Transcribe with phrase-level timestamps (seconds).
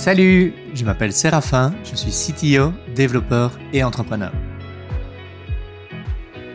[0.00, 4.32] Salut, je m'appelle Séraphin, je suis CTO, développeur et entrepreneur.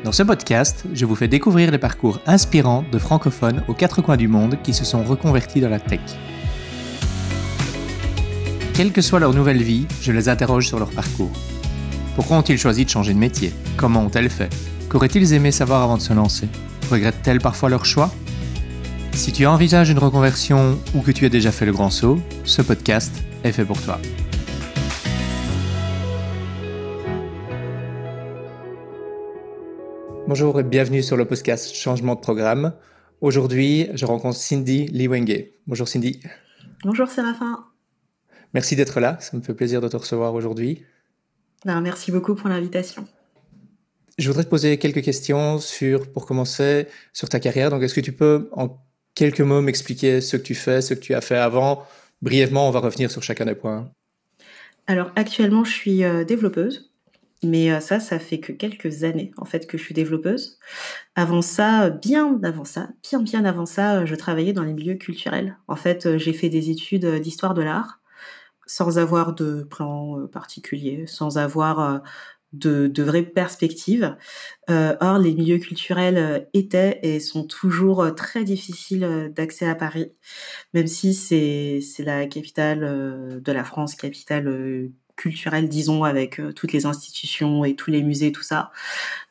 [0.04, 4.18] Dans ce podcast, je vous fais découvrir les parcours inspirants de francophones aux quatre coins
[4.18, 6.00] du monde qui se sont reconvertis dans la tech.
[8.74, 11.32] Quelle que soit leur nouvelle vie, je les interroge sur leur parcours.
[12.16, 13.54] Pourquoi ont-ils choisi de changer de métier?
[13.78, 14.50] Comment ont-elles fait?
[14.90, 16.48] Qu'auraient-ils aimé savoir avant de se lancer?
[16.90, 18.10] Regrettent-elles parfois leur choix?
[19.12, 22.64] Si tu envisages une reconversion ou que tu as déjà fait le grand saut, ce
[22.64, 23.14] podcast
[23.46, 24.00] est fait pour toi.
[30.28, 32.74] Bonjour et bienvenue sur le podcast Changement de programme.
[33.22, 35.46] Aujourd'hui, je rencontre Cindy Liwenge.
[35.68, 36.20] Bonjour Cindy.
[36.84, 37.66] Bonjour Séraphin.
[38.56, 40.84] Merci d'être là, ça me fait plaisir de te recevoir aujourd'hui.
[41.66, 43.06] Ben, merci beaucoup pour l'invitation.
[44.18, 47.70] Je voudrais te poser quelques questions sur, pour commencer, sur ta carrière.
[47.70, 48.82] Donc, est-ce que tu peux, en
[49.14, 51.86] quelques mots, m'expliquer ce que tu fais, ce que tu as fait avant
[52.22, 53.90] Brièvement, on va revenir sur chacun des points.
[54.88, 56.92] Alors, actuellement, je suis euh, développeuse.
[57.44, 60.58] Mais euh, ça, ça fait que quelques années en fait que je suis développeuse.
[61.16, 65.58] Avant ça, bien avant ça, bien bien avant ça, je travaillais dans les milieux culturels.
[65.68, 68.00] En fait, j'ai fait des études d'histoire de l'art
[68.66, 72.02] sans avoir de plan particulier, sans avoir
[72.58, 74.16] de, vraies perspectives.
[74.70, 79.76] Euh, or, les milieux culturels euh, étaient et sont toujours euh, très difficiles d'accès à
[79.76, 80.12] Paris,
[80.74, 87.64] même si c'est la capitale de la France, capitale culturelle, disons, avec toutes les institutions
[87.64, 88.72] et tous les musées, tout ça.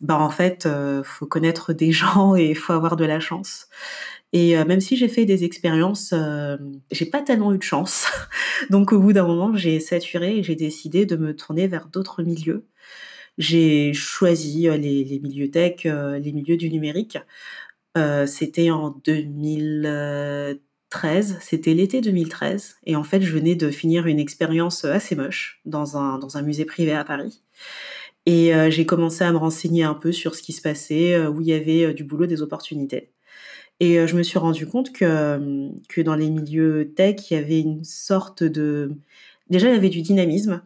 [0.01, 0.69] Bah, en fait,
[1.05, 3.69] faut connaître des gens et faut avoir de la chance.
[4.33, 6.15] Et même si j'ai fait des expériences,
[6.91, 8.07] j'ai pas tellement eu de chance.
[8.71, 12.23] Donc au bout d'un moment, j'ai saturé et j'ai décidé de me tourner vers d'autres
[12.23, 12.67] milieux
[13.39, 17.19] j'ai choisi euh, les, milieux tech, euh, les milieux du numérique.
[17.97, 24.19] Euh, c'était en 2013, c'était l'été 2013, et en fait, je venais de finir une
[24.19, 27.43] expérience assez moche dans un, dans un musée privé à Paris.
[28.27, 31.47] Et j'ai commencé à me renseigner un peu sur ce qui se passait, où il
[31.47, 33.11] y avait du boulot, des opportunités.
[33.81, 37.61] Et je me suis rendu compte que, que dans les milieux tech, il y avait
[37.61, 38.93] une sorte de...
[39.51, 40.63] Déjà, il y avait du dynamisme,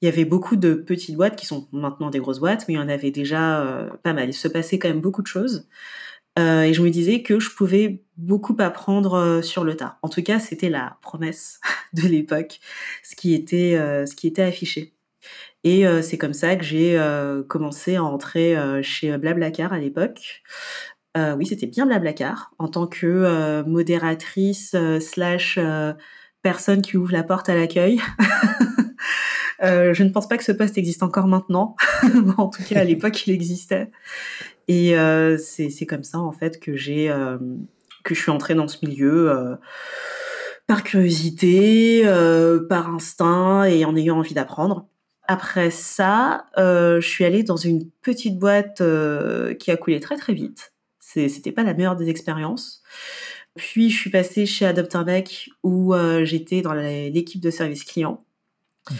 [0.00, 2.76] il y avait beaucoup de petites boîtes qui sont maintenant des grosses boîtes, mais il
[2.76, 4.28] y en avait déjà euh, pas mal.
[4.28, 5.68] Il se passait quand même beaucoup de choses.
[6.38, 9.98] Euh, et je me disais que je pouvais beaucoup apprendre euh, sur le tas.
[10.02, 11.60] En tout cas, c'était la promesse
[11.94, 12.60] de l'époque,
[13.02, 13.72] ce qui était,
[14.06, 14.94] ce qui était affiché.
[15.64, 16.98] Et c'est comme ça que j'ai
[17.48, 20.42] commencé à entrer chez Blablacar à l'époque.
[21.16, 25.58] oui, c'était bien Blablacar, en tant que modératrice slash
[26.42, 28.00] personne qui ouvre la porte à l'accueil.
[29.62, 31.76] Euh, je ne pense pas que ce poste existe encore maintenant.
[32.36, 33.90] en tout cas, à l'époque, il existait.
[34.68, 37.38] Et euh, c'est comme ça, en fait, que j'ai euh,
[38.04, 39.56] que je suis entrée dans ce milieu euh,
[40.66, 44.86] par curiosité, euh, par instinct et en ayant envie d'apprendre.
[45.30, 48.82] Après ça, je suis allée dans une petite boîte
[49.58, 50.72] qui a coulé très très vite.
[51.00, 52.82] C'était pas la meilleure des expériences.
[53.54, 58.24] Puis je suis passée chez Adopt un Mec où j'étais dans l'équipe de service client.
[58.90, 58.94] Mmh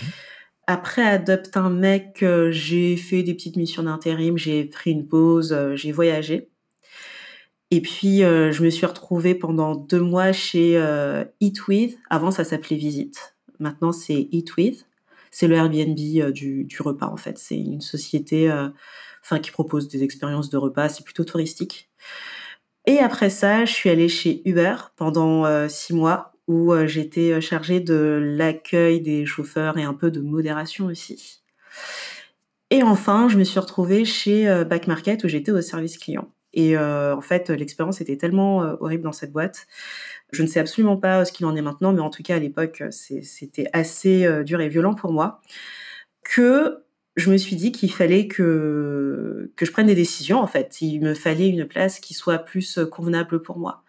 [0.69, 5.55] après Adopt un mec, euh, j'ai fait des petites missions d'intérim, j'ai pris une pause,
[5.55, 6.51] euh, j'ai voyagé.
[7.71, 10.75] Et puis, euh, je me suis retrouvée pendant deux mois chez
[11.41, 11.99] Eat With.
[12.11, 13.35] Avant, ça s'appelait Visite.
[13.59, 14.87] Maintenant, c'est Eat With.
[15.31, 17.39] C'est le Airbnb du, du, repas, en fait.
[17.39, 18.51] C'est une société
[19.23, 20.91] enfin, qui propose des expériences de repas.
[20.91, 21.91] C'est plutôt touristique.
[22.87, 27.41] Et après ça, je suis allée chez Uber pendant six mois où euh, j'étais euh,
[27.41, 31.43] chargée de l'accueil des chauffeurs et un peu de modération aussi.
[32.71, 36.33] Et enfin, je me suis retrouvée chez euh, Back Market où j'étais au service client.
[36.55, 39.69] Et en fait, l'expérience était tellement horrible dans cette boîte.
[40.33, 42.39] Je ne sais absolument pas ce qu'il en est maintenant, mais en tout cas à
[42.41, 45.41] l'époque, c'était assez dur et violent pour moi.
[46.25, 46.83] Que
[47.17, 50.41] je me suis dit qu'il fallait que que je prenne des décisions.
[50.41, 53.85] En fait, il me fallait une place qui soit plus convenable pour moi.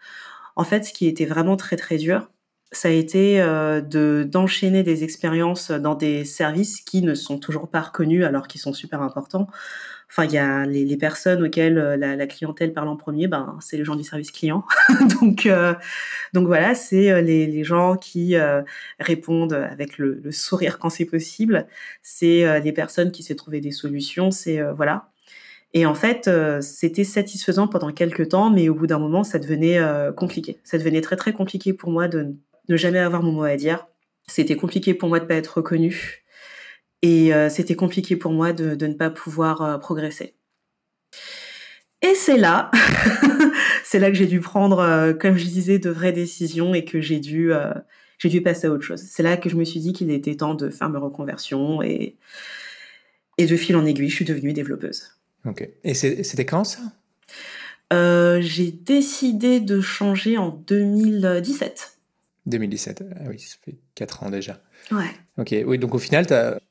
[0.54, 2.28] En fait, ce qui était vraiment très très dur,
[2.72, 7.68] ça a été euh, de d'enchaîner des expériences dans des services qui ne sont toujours
[7.68, 9.48] pas reconnus alors qu'ils sont super importants.
[10.10, 13.28] Enfin, il y a les, les personnes auxquelles euh, la, la, clientèle parle en premier,
[13.28, 14.64] ben c'est les gens du service client.
[15.20, 15.72] donc euh,
[16.32, 18.34] donc voilà, c'est euh, les, les, gens qui
[18.98, 21.66] répondent avec le, le sourire quand c'est possible.
[22.02, 24.30] C'est les personnes qui s'est trouver des solutions.
[24.30, 25.10] C'est voilà.
[25.74, 26.28] Et en fait,
[26.60, 29.78] c'était satisfaisant pendant quelques temps, mais au bout d'un moment, ça devenait
[30.16, 30.58] compliqué.
[30.64, 32.34] Ça devenait très très compliqué pour moi de
[32.68, 33.86] ne jamais avoir mon mot à dire.
[34.26, 36.20] C'était compliqué pour moi de pas être reconnue
[37.02, 40.34] et euh, c'était compliqué pour moi de, ne pas pouvoir euh, progresser.
[42.02, 42.70] Et c'est là,
[43.84, 47.00] c'est là que j'ai dû prendre, euh, comme je disais, de vraies décisions et que
[47.00, 47.52] j'ai dû,
[48.18, 49.02] j'ai dû passer à autre chose.
[49.02, 52.16] C'est là que je me suis dit qu'il était temps de faire ma reconversion et,
[53.36, 55.10] et de fil en aiguille, je suis devenue développeuse.
[55.46, 55.68] Ok.
[55.84, 56.80] Et c'était quand ça?
[57.92, 61.99] J'ai décidé de changer en 2017.
[62.46, 64.60] 2017, ah oui, ça fait 4 ans déjà.
[64.90, 65.10] Ouais.
[65.38, 66.26] Ok, oui, donc au final,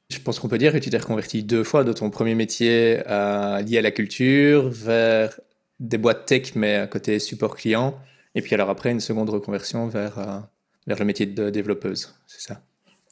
[0.10, 3.02] je pense qu'on peut dire que tu t'es reconverti deux fois de ton premier métier
[3.08, 5.40] euh, lié à la culture vers
[5.80, 7.98] des boîtes tech, mais à côté support client.
[8.36, 10.40] Et puis alors après, une seconde reconversion vers, euh,
[10.88, 12.62] vers le métier de développeuse, c'est ça?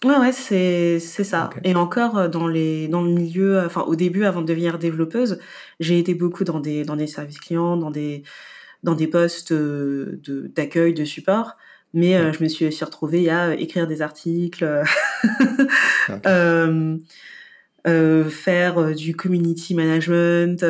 [0.04, 1.50] Ouais, ouais, c'est ça.
[1.64, 5.40] Et encore euh, dans les dans le milieu, enfin au début, avant de devenir développeuse,
[5.80, 8.24] j'ai été beaucoup dans des dans des services clients, dans des
[8.84, 11.58] dans des postes de d'accueil, de support.
[11.98, 14.84] Mais euh, je me suis aussi retrouvée à écrire des articles, euh,
[18.30, 20.64] faire du community management,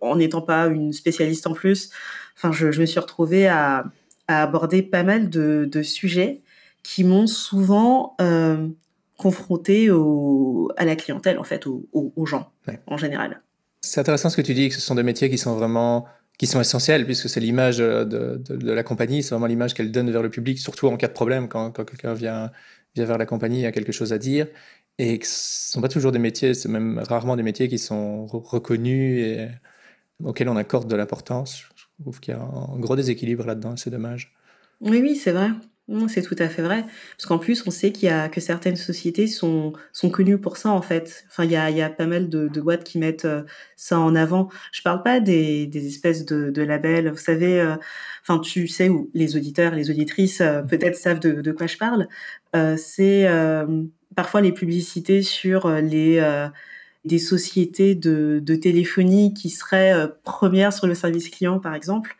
[0.00, 1.90] en n'étant pas une spécialiste en plus.
[2.36, 3.84] Enfin, je, je me suis retrouvée à,
[4.28, 6.40] à aborder pas mal de, de sujets
[6.82, 8.68] qui m'ont souvent euh,
[9.18, 12.50] confronté au, à la clientèle, en fait, aux, gens
[12.86, 13.42] en général.
[13.82, 16.06] C'est intéressant ce que tu dis, que ce sont des métiers qui sont vraiment
[16.38, 20.10] qui sont essentiels, puisque c'est l'image de, de, la compagnie, c'est vraiment l'image qu'elle donne
[20.10, 22.52] vers le public, surtout en cas de problème, quand, quand quelqu'un vient,
[22.94, 24.46] vient vers la compagnie, a quelque chose à dire.
[24.98, 28.26] Et ce ne sont pas toujours des métiers, c'est même rarement des métiers qui sont
[28.26, 29.48] reconnus et
[30.24, 31.64] auxquels on accorde de l'importance.
[31.76, 34.34] Je trouve qu'il y a un gros déséquilibre là-dedans, c'est dommage.
[34.80, 35.50] Oui, oui, c'est vrai.
[36.08, 36.84] C'est tout à fait vrai.
[37.16, 40.58] Parce qu'en plus, on sait qu'il y a que certaines sociétés sont, sont connues pour
[40.58, 41.24] ça, en fait.
[41.30, 43.42] Enfin, il y a, il y a pas mal de, de boîtes qui mettent euh,
[43.74, 44.50] ça en avant.
[44.70, 47.08] Je parle pas des, des espèces de, de labels.
[47.10, 47.76] Vous savez, euh,
[48.20, 51.78] enfin, tu sais où les auditeurs, les auditrices euh, peut-être savent de, de quoi je
[51.78, 52.06] parle.
[52.76, 53.26] c'est
[54.14, 56.20] parfois les publicités sur les
[57.04, 62.16] des sociétés de, de téléphonie qui seraient premières sur le service client, par exemple.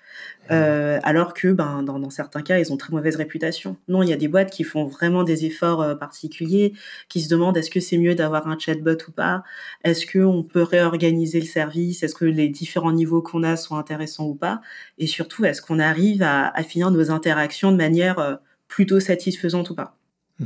[0.51, 3.77] Euh, alors que ben, dans, dans, certains cas, ils ont très mauvaise réputation.
[3.89, 6.73] Non, il y a des boîtes qui font vraiment des efforts euh, particuliers,
[7.09, 9.43] qui se demandent est-ce que c'est mieux d'avoir un chatbot ou pas?
[9.85, 12.03] Est-ce qu'on peut réorganiser le service?
[12.03, 14.61] Est-ce que les différents niveaux qu'on a sont intéressants ou pas?
[14.99, 18.37] Et surtout, est-ce qu'on arrive à, à, finir nos interactions de manière euh,
[18.69, 19.97] plutôt satisfaisante ou pas?
[20.39, 20.45] Mmh.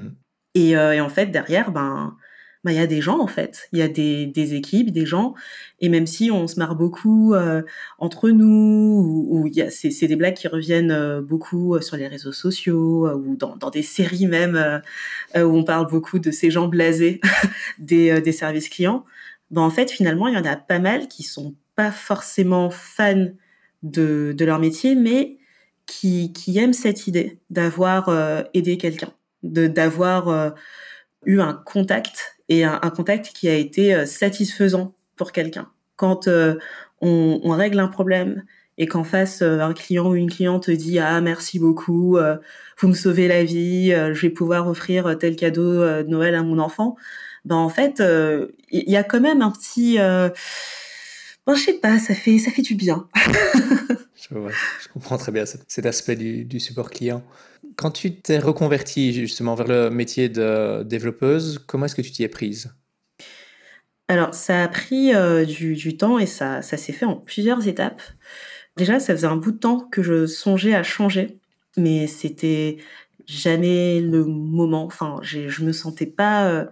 [0.54, 2.16] et, et, en fait, derrière, ben,
[2.64, 5.04] bah, il y a des gens en fait, il y a des, des, équipes, des
[5.04, 5.34] gens,
[5.80, 7.62] et même si on se marre beaucoup euh,
[7.98, 12.30] entre nous, ou, a c'est des blagues qui reviennent euh, beaucoup euh, sur les réseaux
[12.30, 14.80] sociaux ou dans, dans, des séries même
[15.34, 17.20] où on parle beaucoup de ces gens blasés
[17.78, 19.04] des, des services clients,
[19.50, 23.28] bah, en fait finalement il y en a pas mal qui sont pas forcément fans
[23.82, 25.38] de, de leur métier, mais
[25.86, 28.08] qui, qui aiment cette idée d'avoir
[28.54, 29.12] aidé quelqu'un,
[29.42, 30.54] d'avoir
[31.24, 35.68] eu un contact et un, contact qui a été euh, satisfaisant pour quelqu'un.
[35.96, 36.56] Quand euh,
[37.00, 38.44] on, règle un problème
[38.78, 42.18] et qu'en face euh, un client ou une cliente te dit ah merci beaucoup,
[42.78, 46.58] vous me sauvez la vie, je vais pouvoir offrir tel cadeau de Noël à mon
[46.58, 46.96] enfant,
[47.44, 48.02] ben en fait
[48.70, 52.62] il y, a quand même un petit ben, je sais pas, ça fait ça fait
[52.62, 53.06] du bien.
[54.16, 57.22] je, comprends très bien cet, aspect du support client.
[57.76, 62.22] Quand tu t'es reconvertie justement vers le métier de développeuse, comment est-ce que tu t'y
[62.22, 62.74] es prise?
[64.08, 68.02] Alors, ça a pris euh, du, temps et ça, ça s'est fait en plusieurs étapes.
[68.76, 71.38] Déjà, ça faisait un bout de temps que je songeais à changer,
[71.76, 72.78] mais c'était
[73.26, 74.84] jamais le moment.
[74.84, 76.66] Enfin, je me sentais pas euh,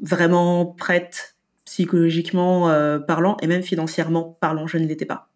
[0.00, 5.27] vraiment prête psychologiquement euh, parlant et même financièrement parlant, je ne l'étais pas.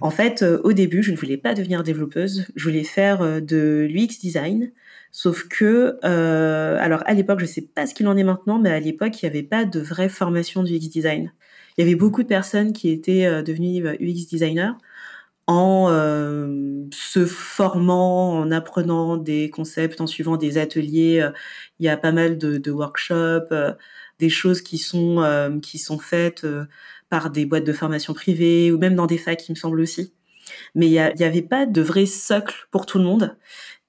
[0.00, 3.40] En fait, euh, au début, je ne voulais pas devenir développeuse, je voulais faire euh,
[3.40, 4.72] de l'UX design.
[5.12, 8.58] Sauf que, euh, alors à l'époque, je ne sais pas ce qu'il en est maintenant,
[8.58, 11.32] mais à l'époque, il n'y avait pas de vraie formation du UX design.
[11.78, 14.72] Il y avait beaucoup de personnes qui étaient devenues UX designers
[15.46, 15.88] en
[16.90, 21.28] se formant, en apprenant des concepts, en suivant des ateliers.
[21.78, 23.54] Il y a pas mal de, de workshops,
[24.18, 26.46] des choses qui sont qui sont faites
[27.08, 30.12] par des boîtes de formation privées ou même dans des facs, il me semble aussi.
[30.74, 33.36] Mais il n'y avait pas de vrai socle pour tout le monde.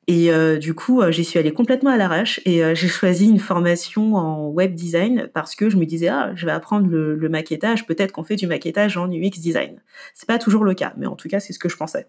[0.09, 3.27] Et euh, du coup, euh, j'y suis allée complètement à l'arrache et euh, j'ai choisi
[3.27, 7.13] une formation en web design parce que je me disais ah je vais apprendre le,
[7.15, 7.85] le maquettage.
[7.85, 9.81] Peut-être qu'on fait du maquettage en UX design.
[10.13, 12.07] C'est pas toujours le cas, mais en tout cas c'est ce que je pensais.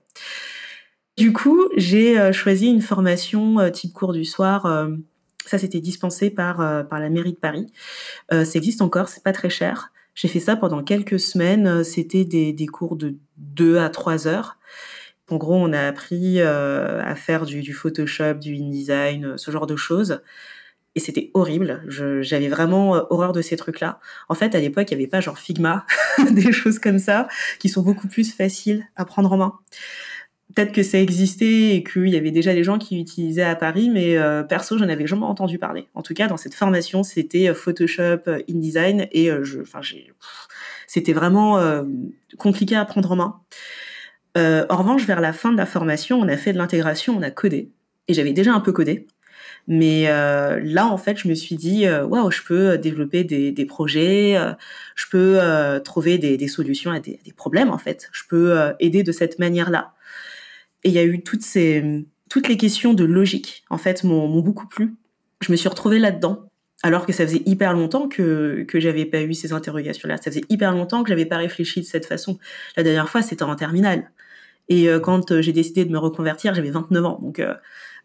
[1.17, 4.89] Du coup, j'ai choisi une formation type cours du soir.
[5.45, 7.67] ça, c'était dispensé par par la mairie de Paris.
[8.31, 9.91] ça existe encore, c'est pas très cher.
[10.19, 11.69] J'ai fait ça pendant quelques semaines.
[11.69, 14.59] Euh, c'était des, des, cours de 2 à 3 heures.
[15.31, 19.69] En gros, on a appris euh, à faire du, Photoshop, du InDesign, euh, ce genre
[19.69, 20.21] de choses.
[20.97, 21.85] Et c'était horrible.
[21.87, 24.01] J'avais vraiment horreur de ces trucs-là.
[24.29, 25.87] En fait, à l'époque, il n'y avait pas genre Figma,
[26.33, 27.29] des choses comme ça,
[27.61, 29.55] qui sont beaucoup plus faciles à prendre en main.
[30.55, 33.91] Peut-être que ça existait et qu'il y avait déjà des gens qui utilisaient à Paris,
[33.91, 34.17] mais
[34.49, 35.89] perso, j'en avais jamais entendu parler.
[35.95, 40.13] En tout cas, dans cette formation, c'était Photoshop, InDesign, et je, enfin, j'ai,
[40.87, 41.61] c'était vraiment
[42.39, 43.41] compliqué à prendre en main.
[44.37, 47.31] en revanche, vers la fin de la formation, on a fait de l'intégration, on a
[47.31, 47.71] codé,
[48.09, 49.07] et j'avais déjà un peu codé.
[49.69, 53.53] Mais euh, là, en fait, je me suis dit, euh, waouh, je peux développer des,
[53.53, 54.55] des projets, euh,
[54.97, 55.39] je peux
[55.85, 58.09] trouver des, des, solutions à des, des, problèmes, en fait.
[58.13, 59.93] Je peux aider de cette manière-là.
[60.85, 64.41] Et il y a eu toutes ces, toutes les questions de logique, en fait, m'ont
[64.41, 64.95] beaucoup plu.
[65.41, 66.49] Je me suis retrouvée là-dedans,
[66.83, 70.17] alors que ça faisait hyper longtemps que que j'avais pas eu ces interrogations-là.
[70.17, 72.39] Ça faisait hyper longtemps que j'avais pas réfléchi de cette façon.
[72.77, 74.11] La dernière fois, c'était en terminale.
[74.69, 77.19] Et quand j'ai décidé de me reconvertir, j'avais 29 ans.
[77.23, 77.41] Donc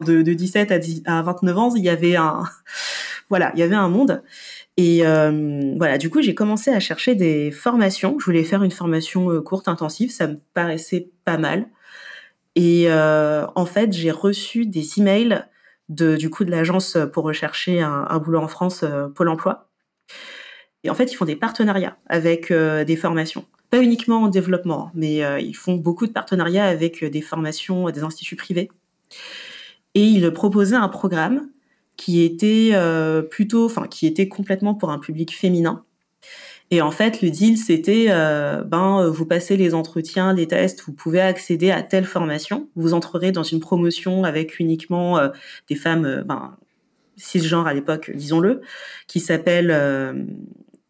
[0.01, 2.43] de, 17 à, 29 ans, il y avait un,
[3.29, 4.23] voilà, il y avait un monde.
[4.77, 8.17] Et euh, voilà, du coup, j'ai commencé à chercher des formations.
[8.19, 10.11] Je voulais faire une formation euh, courte, intensive.
[10.11, 11.67] Ça me paraissait pas mal.
[12.55, 15.43] Et euh, en fait, j'ai reçu des emails
[15.89, 19.69] de, du coup, de l'agence pour rechercher un, boulot en France, Pôle emploi.
[20.83, 23.45] Et en fait, ils font des partenariats avec des formations.
[23.69, 28.35] Pas uniquement en développement, mais ils font beaucoup de partenariats avec des formations, des instituts
[28.35, 28.69] privés
[29.95, 31.49] et il proposait un programme
[31.97, 35.85] qui était euh, plutôt, enfin qui était complètement pour un public féminin.
[36.71, 40.93] Et en fait, le deal c'était, euh, ben vous passez les entretiens, les tests, vous
[40.93, 45.29] pouvez accéder à telle formation, vous entrerez dans une promotion avec uniquement euh,
[45.69, 46.57] des femmes, ben
[47.15, 48.61] cisgenres à l'époque, disons-le,
[49.07, 50.25] qui s'appelle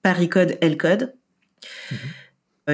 [0.01, 1.13] Paris Code L Code.
[1.91, 1.97] Mhm.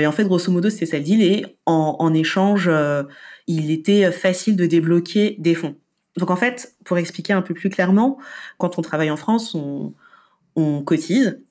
[0.02, 1.24] Et en fait, grosso modo, c'était ça le deal.
[1.24, 2.70] Et en, en échange,
[3.48, 5.76] il était facile de débloquer des fonds.
[6.20, 8.20] Donc en fait, pour expliquer un peu plus clairement,
[8.58, 9.94] quand on travaille en France, on,
[10.84, 11.42] cotise,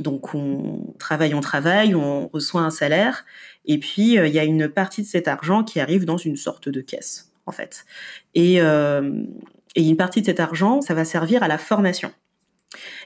[0.00, 3.24] donc on travaille, on travaille, on reçoit un salaire,
[3.64, 6.36] et puis euh, il y a une partie de cet argent qui arrive dans une
[6.36, 7.84] sorte de caisse, en fait.
[8.34, 9.22] Et, euh,
[9.74, 12.12] et une partie de cet argent, ça va servir à la formation.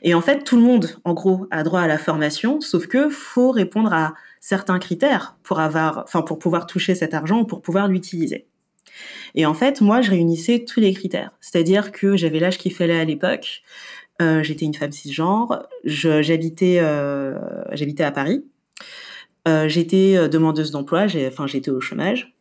[0.03, 3.09] Et en fait, tout le monde, en gros, a droit à la formation, sauf que
[3.09, 7.63] faut répondre à certains critères pour avoir, enfin, pour pouvoir toucher cet argent ou pour
[7.63, 8.47] pouvoir l'utiliser.
[9.35, 11.31] Et en fait, moi, je réunissais tous les critères.
[11.41, 13.63] C'est-à-dire que j'avais l'âge qu'il fallait à l'époque.
[14.21, 15.67] Euh, j'étais une femme cisgenre.
[15.85, 17.39] J'habitais, euh,
[17.73, 18.45] j'habitais à Paris.
[19.49, 21.07] Euh, j'étais demandeuse d'emploi.
[21.27, 22.35] Enfin, j'étais au chômage.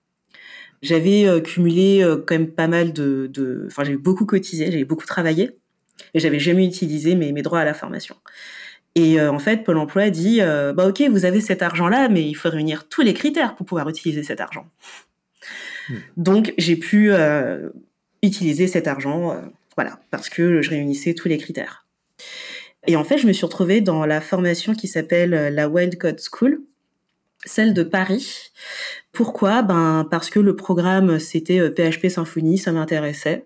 [0.82, 5.52] J'avais cumulé quand même pas mal de, enfin, j'avais beaucoup cotisé, j'avais beaucoup travaillé,
[6.14, 8.16] et j'avais jamais utilisé mes, mes droits à la formation.
[8.96, 12.50] Et en fait, Pôle Emploi dit, bah ok, vous avez cet argent-là, mais il faut
[12.50, 14.68] réunir tous les critères pour pouvoir utiliser cet argent.
[15.90, 15.96] Hmm.
[16.16, 17.12] Donc j'ai pu
[18.24, 19.36] utiliser cet argent,
[19.80, 21.88] voilà, parce que je réunissais tous les critères.
[22.86, 25.98] Et en fait, je me suis retrouvée dans la formation qui s'appelle euh, la Wild
[25.98, 26.62] Code School,
[27.46, 28.52] celle de Paris.
[29.14, 29.62] Pourquoi?
[29.62, 33.46] Ben parce que le programme c'était PHP Symfony, ça m'intéressait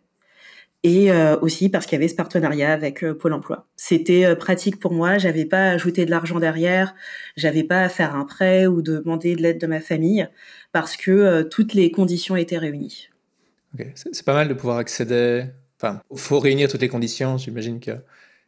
[0.85, 1.11] et
[1.41, 3.67] aussi parce qu'il y avait ce partenariat avec Pôle Emploi.
[3.77, 6.93] C'était pratique pour moi, j'avais pas à ajouter de l'argent derrière,
[7.37, 10.27] j'avais pas à faire un prêt ou demander de l'aide de ma famille
[10.73, 13.09] parce que euh, toutes les conditions étaient réunies.
[13.95, 15.45] C'est pas mal de pouvoir accéder.
[15.83, 17.37] Enfin, il faut réunir toutes les conditions.
[17.37, 17.91] J'imagine que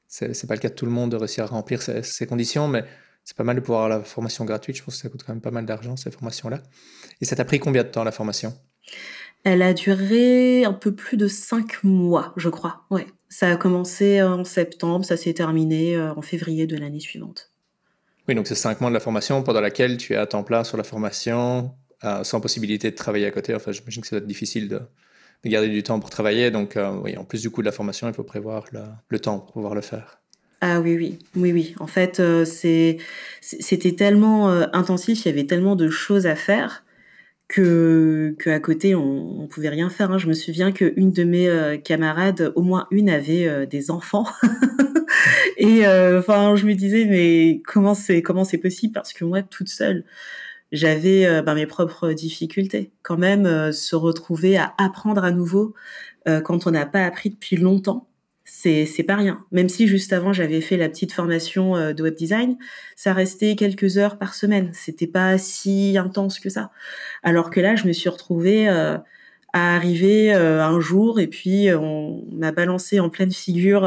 [0.07, 2.85] c'est pas le cas de tout le monde de réussir à remplir ces, conditions, mais
[3.25, 4.77] c'est pas mal de pouvoir avoir la formation gratuite.
[4.77, 6.61] Je pense que ça coûte quand même pas mal d'argent, ces formations-là.
[7.19, 8.53] Et ça t'a pris combien de temps, la formation?
[9.43, 12.85] Elle a duré un peu plus de cinq mois, je crois.
[12.89, 13.05] Ouais.
[13.27, 17.51] Ça a commencé en septembre, ça s'est terminé euh, en février de l'année suivante.
[18.29, 20.63] Oui, donc c'est cinq mois de la formation pendant laquelle tu es à temps plein
[20.63, 21.75] sur la formation,
[22.23, 23.53] sans possibilité de travailler à côté.
[23.53, 24.79] Enfin, j'imagine que ça va être difficile de,
[25.43, 26.51] garder du temps pour travailler.
[26.51, 28.65] Donc, euh, oui, en plus du coup de la formation, il faut prévoir
[29.09, 30.21] le, temps pour pouvoir le faire.
[30.61, 31.75] Ah oui, oui, oui, oui.
[31.79, 36.83] En fait, euh, c'était tellement euh, intensif, il y avait tellement de choses à faire
[37.47, 40.11] que, que à côté, on, ne pouvait rien faire.
[40.11, 40.17] Hein.
[40.17, 44.25] Je me souviens qu'une de mes camarades, au moins une, avait des enfants.
[45.57, 48.93] Et enfin, je me disais, mais comment c'est comment c'est possible?
[48.93, 50.03] Parce que moi, toute seule,
[50.75, 52.91] j'avais euh, ben, mes propres difficultés.
[53.01, 55.73] Quand même, euh, se retrouver à apprendre à nouveau
[56.27, 58.07] euh, quand on n'a pas appris depuis longtemps,
[58.43, 59.43] c'est c'est pas rien.
[59.51, 62.57] Même si juste avant j'avais fait la petite formation de web design,
[62.95, 64.69] ça restait quelques heures par semaine.
[64.73, 66.71] C'était pas si intense que ça.
[67.23, 68.67] Alors que là, je me suis retrouvée
[69.55, 73.83] à arriver euh, un jour et puis euh, on m'a balancé en pleine figure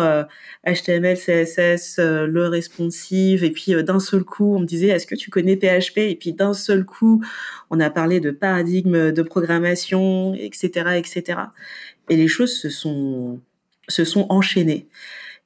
[0.67, 5.15] HTML, euh, CSS, le responsive et puis d'un seul coup on me disait est-ce que
[5.15, 7.23] tu connais PHP et puis d'un seul coup
[7.69, 11.41] on a parlé de paradigme de programmation etc etc
[12.09, 13.39] et les choses se sont
[13.89, 14.89] se sont enchaînées.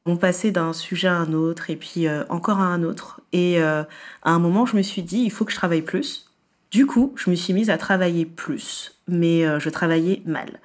[0.06, 3.20] On passait d'un sujet à un autre et puis encore à un autre.
[3.32, 3.86] Et à
[4.24, 6.31] un moment je me suis dit il faut que je travaille plus
[6.72, 10.60] Du coup, je me suis mise à travailler plus, mais je travaillais mal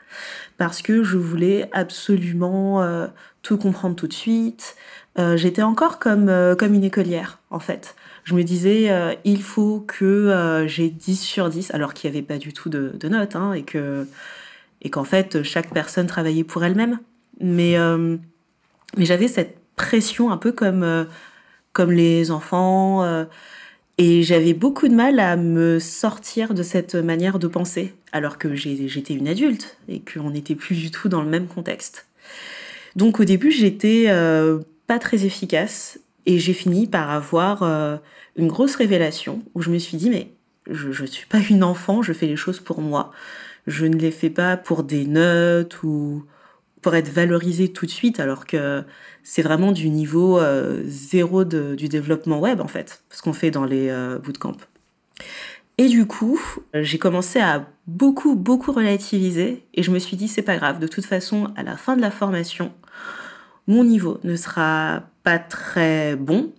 [0.57, 2.81] parce que je voulais absolument
[3.43, 4.77] tout comprendre tout de suite.
[5.35, 7.93] J'étais encore comme, une écolière, en fait
[8.27, 12.17] je me disais, euh, il faut que euh, j'ai 10 sur 10, alors qu'il n'y
[12.17, 14.05] avait pas du tout de, notes, hein, et que
[14.81, 16.99] et qu'en fait, chaque personne travaillait pour elle-même.
[17.39, 18.17] Mais, euh,
[18.97, 21.05] j'avais cette pression un peu comme
[21.91, 23.25] les enfants,
[23.97, 28.55] et j'avais beaucoup de mal à me sortir de cette manière de penser, alors que
[28.55, 32.07] j'étais une adulte, et qu'on n'était plus du tout dans le même contexte.
[32.95, 34.07] Donc au début, j'étais
[34.87, 37.97] pas très efficace, et j'ai fini par avoir euh,
[38.35, 40.27] une grosse révélation où je me suis dit, mais
[40.69, 43.11] je ne suis pas une enfant, je fais les choses pour moi.
[43.65, 46.25] Je ne les fais pas pour des notes ou
[46.87, 48.81] pour être valorisée tout de suite, alors que
[49.21, 53.65] c'est vraiment du niveau euh, zéro du développement web, en fait, ce qu'on fait dans
[53.65, 54.55] les euh, bootcamps.
[55.77, 56.39] Et du coup,
[56.73, 60.87] j'ai commencé à beaucoup, beaucoup relativiser et je me suis dit, c'est pas grave, de
[60.87, 62.71] toute façon, à la fin de la formation,
[63.67, 66.53] mon niveau ne sera pas très bon.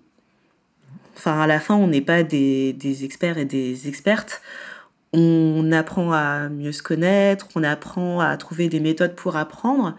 [1.16, 4.42] Enfin, à la fin, on n'est pas des, experts et des expertes.
[5.14, 9.96] On apprend à mieux se connaître, on apprend à trouver des méthodes pour apprendre.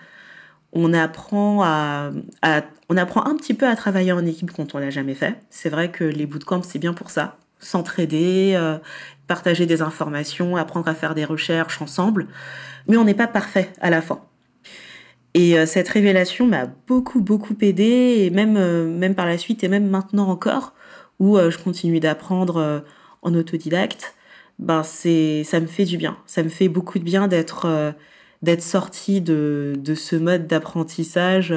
[0.73, 2.11] On apprend à,
[2.89, 5.39] on apprend un petit peu à travailler en équipe quand on l'a jamais fait.
[5.49, 7.37] C'est vrai que les bootcamps, c'est bien pour ça.
[7.59, 8.77] S'entraider, euh,
[9.27, 12.27] partager des informations, apprendre à faire des recherches ensemble.
[12.87, 14.21] Mais on n'est pas parfait à la fin.
[15.35, 19.63] Et euh, cette révélation m'a beaucoup, beaucoup aidé, et même, euh, même par la suite,
[19.63, 20.73] et même maintenant encore,
[21.19, 22.85] où je continue d'apprendre
[23.23, 24.15] en autodidacte,
[24.57, 26.17] ben c'est, ça me fait du bien.
[26.25, 27.93] Ça me fait beaucoup de bien d'être,
[28.41, 31.53] d'être sortie de, de ce mode d'apprentissage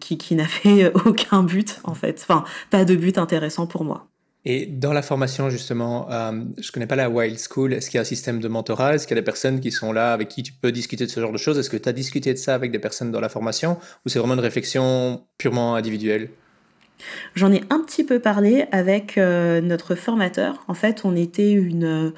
[0.00, 2.20] qui, qui n'avait aucun but, en fait.
[2.22, 4.08] Enfin, pas de but intéressant pour moi.
[4.46, 7.72] Et dans la formation, justement, euh, je ne connais pas la Wild School.
[7.72, 8.94] Est-ce qu'il y a un système de mentorat?
[8.94, 11.10] Est-ce qu'il y a des personnes qui sont là avec qui tu peux discuter de
[11.10, 11.58] ce genre de choses?
[11.58, 13.78] Est-ce que tu as discuté de ça avec des personnes dans la formation?
[14.04, 16.28] Ou c'est vraiment une réflexion purement individuelle?
[17.34, 20.62] J'en ai un petit peu parlé avec euh, notre formateur.
[20.68, 22.12] En fait, on était une.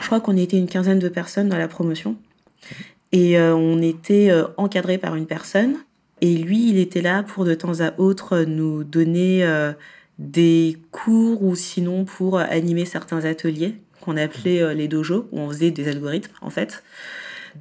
[0.00, 2.16] je crois qu'on était une quinzaine de personnes dans la promotion.
[3.12, 5.76] Et euh, on était encadré par une personne.
[6.20, 9.46] Et lui, il était là pour de temps à autre nous donner
[10.18, 15.48] des cours ou sinon pour animer certains ateliers qu'on appelait euh, les dojos, où on
[15.50, 16.82] faisait des algorithmes en fait.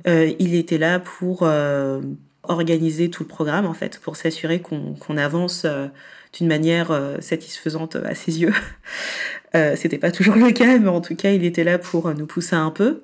[0.07, 2.01] Euh, il était là pour euh,
[2.43, 5.65] organiser tout le programme en fait, pour s'assurer qu'on avance
[6.33, 8.53] d'une manière satisfaisante à ses yeux.
[9.75, 12.55] C'était pas toujours le cas, mais en tout cas, il était là pour nous pousser
[12.55, 13.01] un peu.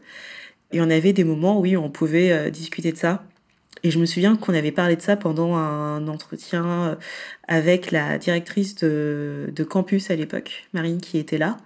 [0.73, 3.23] Et on avait des moments où oui, on pouvait discuter de ça.
[3.83, 6.95] Et je me souviens qu'on avait parlé de ça pendant un entretien euh,
[7.47, 11.57] avec la directrice de, campus à l'époque, Marine, qui était là.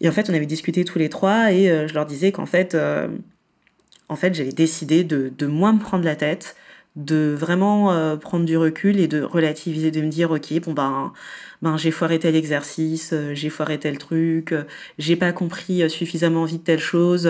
[0.00, 2.46] Et en fait, on avait discuté tous les trois et euh, je leur disais qu'en
[2.46, 3.08] fait, euh,
[4.08, 6.56] en fait, j'avais décidé de, de moins me prendre la tête,
[6.96, 11.12] de vraiment prendre du recul et de relativiser, de me dire, ok, bon ben,
[11.60, 14.54] ben j'ai foiré tel exercice, j'ai foiré tel truc,
[14.98, 17.28] j'ai pas compris suffisamment vite telle chose.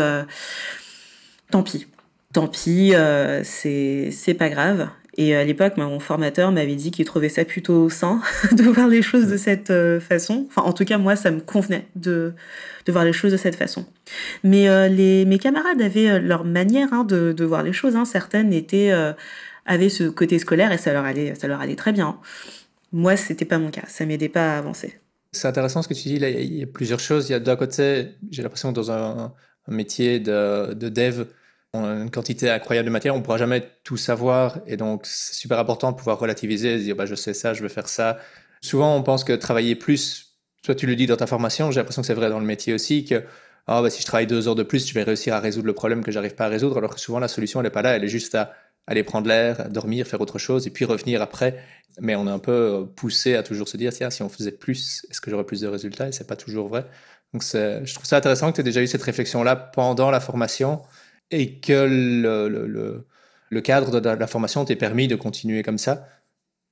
[1.55, 1.87] Tant pis,
[2.33, 4.89] tant pis, euh, c'est pas grave.
[5.17, 8.21] Et à l'époque, mon formateur m'avait dit qu'il trouvait ça plutôt sain
[8.53, 10.47] de voir les choses de cette euh, façon.
[10.49, 12.33] Enfin, en tout cas, moi, ça me convenait de,
[12.87, 13.87] de voir les choses de cette façon.
[14.43, 17.95] Mais euh, les, mes camarades avaient leur manière hein, de, de, voir les choses.
[17.95, 18.05] Hein.
[18.05, 18.91] Certaines étaient,
[19.65, 22.19] avaient ce côté scolaire et ça leur allait, ça leur allait très bien.
[22.91, 23.85] Moi, c'était pas mon cas.
[23.87, 24.99] Ça m'aidait pas à avancer.
[25.31, 26.19] C'est intéressant ce que tu dis.
[26.19, 27.29] Là, il y a plusieurs choses.
[27.29, 29.33] Il y a d'un côté, j'ai l'impression que dans un,
[29.69, 31.27] un métier de, de dev,
[31.75, 34.59] une quantité incroyable de matière, on ne pourra jamais tout savoir.
[34.67, 37.63] Et donc, c'est super important de pouvoir relativiser, de dire bah, je sais ça, je
[37.63, 38.19] veux faire ça.
[38.61, 42.03] Souvent, on pense que travailler plus, toi tu le dis dans ta formation, j'ai l'impression
[42.03, 43.25] que c'est vrai dans le métier aussi, que
[43.69, 45.75] oh, bah, si je travaille deux heures de plus, je vais réussir à résoudre le
[45.75, 47.97] problème que j'arrive pas à résoudre, alors que souvent la solution, elle n'est pas là,
[47.97, 48.53] elle est juste à
[48.87, 51.59] aller prendre l'air, dormir, faire autre chose, et puis revenir après.
[52.01, 55.07] Mais on est un peu poussé à toujours se dire, tiens, si on faisait plus,
[55.11, 56.09] est-ce que j'aurais plus de résultats?
[56.09, 56.85] Et c'est pas toujours vrai.
[57.33, 60.83] Donc, je trouve ça intéressant que tu aies déjà eu cette réflexion-là pendant la formation
[61.31, 61.87] et que
[63.51, 66.07] le, cadre de la formation t'ait permis de continuer comme ça,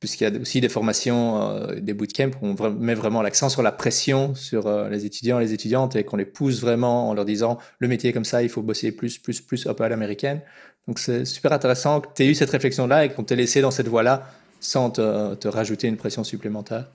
[0.00, 3.62] puisqu'il y a aussi des formations, euh, des bootcamps où on met vraiment l'accent sur
[3.62, 7.14] la pression sur euh, les étudiants et les étudiantes et qu'on les pousse vraiment en
[7.14, 9.84] leur disant le métier est comme ça, il faut bosser plus, plus, plus, un peu
[9.84, 10.40] à l'américaine.
[10.88, 13.70] Donc c'est super intéressant que tu aies eu cette réflexion-là et qu'on t'ait laissé dans
[13.70, 16.86] cette voie-là sans te, rajouter une pression supplémentaire.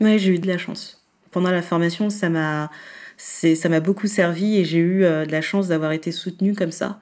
[0.00, 1.02] Oui, j'ai eu de la chance.
[1.30, 2.70] Pendant la formation, ça m'a
[3.20, 6.72] ça m'a beaucoup servi et j'ai eu euh, de la chance d'avoir été soutenue comme
[6.72, 7.00] ça.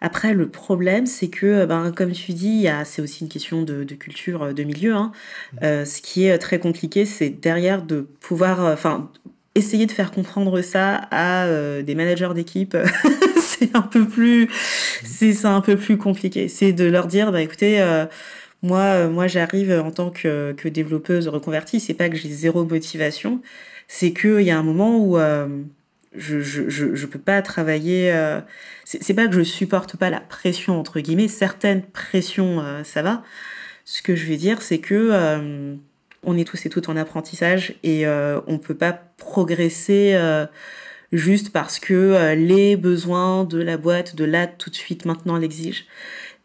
[0.00, 3.84] Après, le problème, c'est que, euh, ben, comme tu dis, c'est aussi une question de,
[3.94, 4.94] culture, euh, de milieu.
[4.94, 5.12] Hein.
[5.54, 5.84] Mmh.
[5.84, 9.10] ce qui est très compliqué, c'est derrière de pouvoir, enfin,
[9.58, 12.76] essayer de faire comprendre ça à euh, des managers d'équipe,
[13.40, 14.48] c'est un peu plus,
[15.04, 16.48] c'est un peu plus compliqué.
[16.48, 18.06] C'est de leur dire, bah écoutez, euh,
[18.62, 21.80] moi, moi j'arrive en tant que, que développeuse reconvertie.
[21.80, 23.40] C'est pas que j'ai zéro motivation,
[23.88, 25.18] c'est qu'il y a un moment où
[26.14, 28.14] je, je, je, je, peux pas travailler.
[28.84, 31.28] c'est pas que je supporte pas la pression entre guillemets.
[31.28, 33.24] Certaines pressions, ça va.
[33.84, 35.78] Ce que je vais dire, c'est que
[36.24, 40.46] on est tous et toutes en apprentissage et euh, on peut pas progresser euh,
[41.12, 45.36] juste parce que euh, les besoins de la boîte de là tout de suite maintenant
[45.36, 45.84] l'exigent.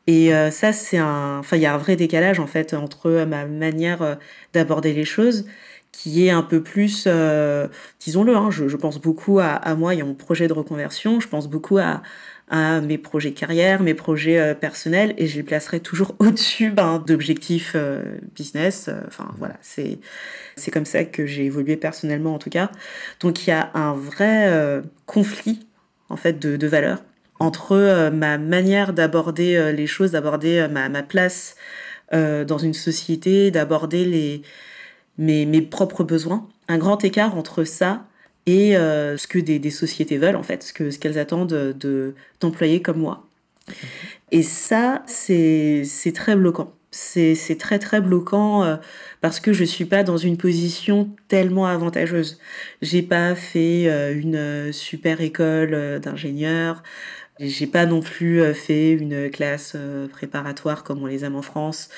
[0.06, 3.45] Et ça, c'est un, enfin, il y a un vrai décalage en fait entre ma
[3.45, 4.17] manière
[4.51, 5.45] d'aborder les choses,
[5.93, 7.08] qui est un peu plus,
[8.01, 11.47] disons-le, hein, je, pense beaucoup à, à moi et mon projet de reconversion, je pense
[11.47, 12.01] beaucoup à,
[12.49, 17.03] à mes projets carrière, mes projets euh, personnels, et je les placerai toujours au-dessus ben,
[17.06, 18.03] d'objectifs euh,
[18.36, 18.89] business.
[18.89, 19.99] Euh, enfin voilà, c'est
[20.56, 22.69] c'est comme ça que j'ai évolué personnellement en tout cas.
[23.21, 25.65] Donc il y a un vrai conflit
[26.10, 26.99] en fait de, de valeurs
[27.39, 31.56] entre ma manière d'aborder les choses, d'aborder ma, ma place
[32.12, 34.43] dans une société, d'aborder les
[35.17, 36.47] mes, mes propres besoins.
[36.67, 38.06] Un grand écart entre ça
[38.45, 42.13] et euh, ce que des, sociétés veulent en fait, ce que ce qu'elles attendent de
[42.39, 43.26] d'employés comme moi.
[44.32, 46.73] Et ça, c'est très bloquant.
[46.91, 48.76] C'est très très bloquant euh,
[49.21, 52.39] parce que je suis pas dans une position tellement avantageuse.
[52.82, 56.84] J'ai pas fait euh, une super école d'ingénieur.
[57.39, 59.76] J'ai pas non plus fait une classe
[60.12, 61.89] préparatoire comme on les aime en France.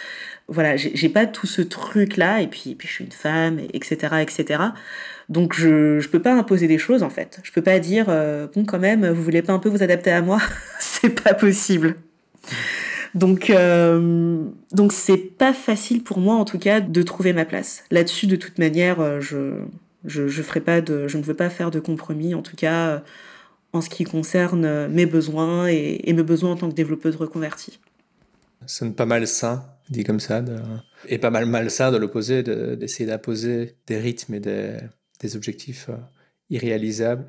[0.48, 4.18] Voilà, j'ai pas tout ce truc là et puis, puis je suis une femme, etc.,
[4.22, 4.60] etc.
[5.28, 7.40] Donc je je peux pas imposer des choses en fait.
[7.44, 10.12] Je peux pas dire euh, bon quand même vous voulez pas un peu vous adapter
[10.12, 10.40] à moi,
[10.80, 11.96] c'est pas possible.
[13.16, 17.84] Donc euh, donc c'est pas facile pour moi en tout cas de trouver ma place.
[17.90, 23.02] Là-dessus de toute manière euh, je ne veux pas faire de compromis en tout cas
[23.74, 27.80] en ce qui concerne mes besoins et, et mes besoins en tant que développeuse reconvertie.
[28.68, 30.44] C'est pas mal sain dit comme ça
[31.08, 34.78] et pas mal malsain de l'opposé d'essayer d'imposer des rythmes et des
[35.20, 35.98] des objectifs euh,
[36.50, 37.26] irréalisables.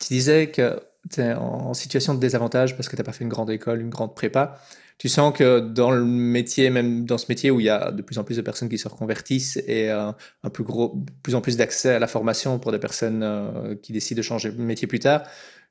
[0.00, 3.24] Tu disais que tu es en situation de désavantage parce que tu n'as pas fait
[3.24, 4.60] une grande école, une grande prépa.
[4.98, 8.02] Tu sens que dans le métier, même dans ce métier où il y a de
[8.02, 11.40] plus en plus de personnes qui se reconvertissent et euh, un plus gros, plus en
[11.40, 14.86] plus d'accès à la formation pour des personnes euh, qui décident de changer de métier
[14.86, 15.22] plus tard,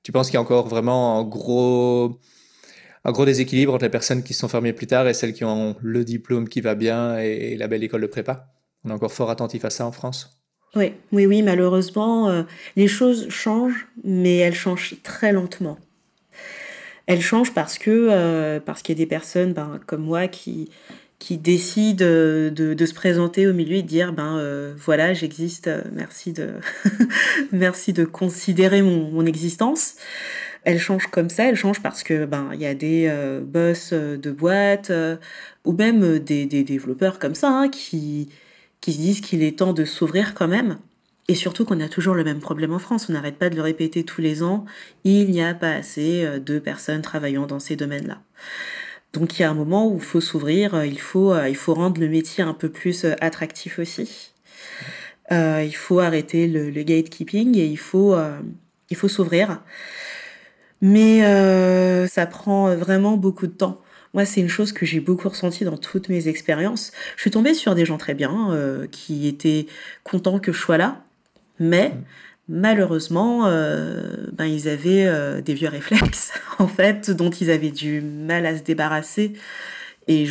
[0.01, 2.19] tu penses qu'il y a encore vraiment un gros,
[3.05, 5.43] un gros déséquilibre entre les personnes qui se sont formées plus tard et celles qui
[5.43, 8.47] ont le diplôme qui va bien et la belle école de prépa.
[8.83, 10.39] On est encore fort attentif à ça en France.
[10.75, 12.43] Oui, oui, oui, malheureusement, euh,
[12.75, 15.79] les choses changent, mais elles changent très lentement.
[17.07, 20.69] Elles changent parce que euh, parce qu'il y a des personnes ben, comme moi qui
[21.17, 26.33] qui décident de, se présenter au milieu et de dire ben euh, voilà j'existe merci
[26.33, 26.51] de
[27.51, 29.95] merci de considérer mon, mon existence
[30.63, 33.11] elles changent comme ça elles changent parce que ben il y a des
[33.43, 34.91] boss de boîtes
[35.65, 38.29] ou même des, des développeurs comme ça hein, qui
[38.81, 40.77] qui se disent qu'il est temps de s'ouvrir quand même.
[41.27, 43.61] Et surtout qu'on a toujours le même problème en France, on n'arrête pas de le
[43.61, 44.65] répéter tous les ans,
[45.03, 48.19] il n'y a pas assez euh, de personnes travaillant dans ces domaines-là.
[49.13, 51.55] Donc il y a un moment où il faut s'ouvrir, euh, il faut, euh, il
[51.55, 54.31] faut rendre le métier un peu plus attractif aussi.
[55.31, 58.39] Euh, il faut arrêter le, gatekeeping et il faut, euh,
[58.89, 59.61] il faut s'ouvrir.
[60.81, 63.81] Mais euh, ça prend vraiment beaucoup de temps.
[64.13, 66.91] Moi, c'est une chose que j'ai beaucoup ressentie dans toutes mes expériences.
[67.15, 69.67] Je suis tombée sur des gens très bien, euh, qui étaient
[70.03, 71.03] contents que je sois là,
[71.59, 72.03] mais mmh.
[72.47, 78.01] malheureusement, euh, ben, ils avaient euh, des vieux réflexes, en fait, dont ils avaient du
[78.01, 79.33] mal à se débarrasser.
[80.09, 80.27] Et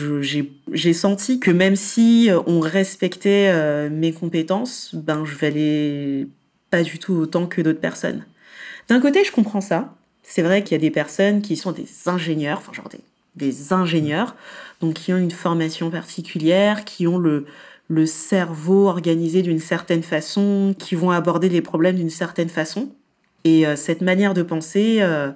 [0.73, 6.27] j'ai senti que même si euh, on respectait euh, mes compétences, ben, je valais
[6.71, 8.27] pas du tout autant que d'autres personnes.
[8.89, 9.95] D'un côté, je comprends ça.
[10.29, 12.89] C'est vrai qu'il y a des personnes qui sont des ingénieurs, enfin genre
[13.35, 14.37] des ingénieurs,
[14.81, 17.47] donc qui ont une formation particulière, qui ont le,
[17.89, 22.91] le cerveau organisé d'une certaine façon, qui vont aborder les problèmes d'une certaine façon.
[23.45, 25.31] Et euh, cette manière de penser euh,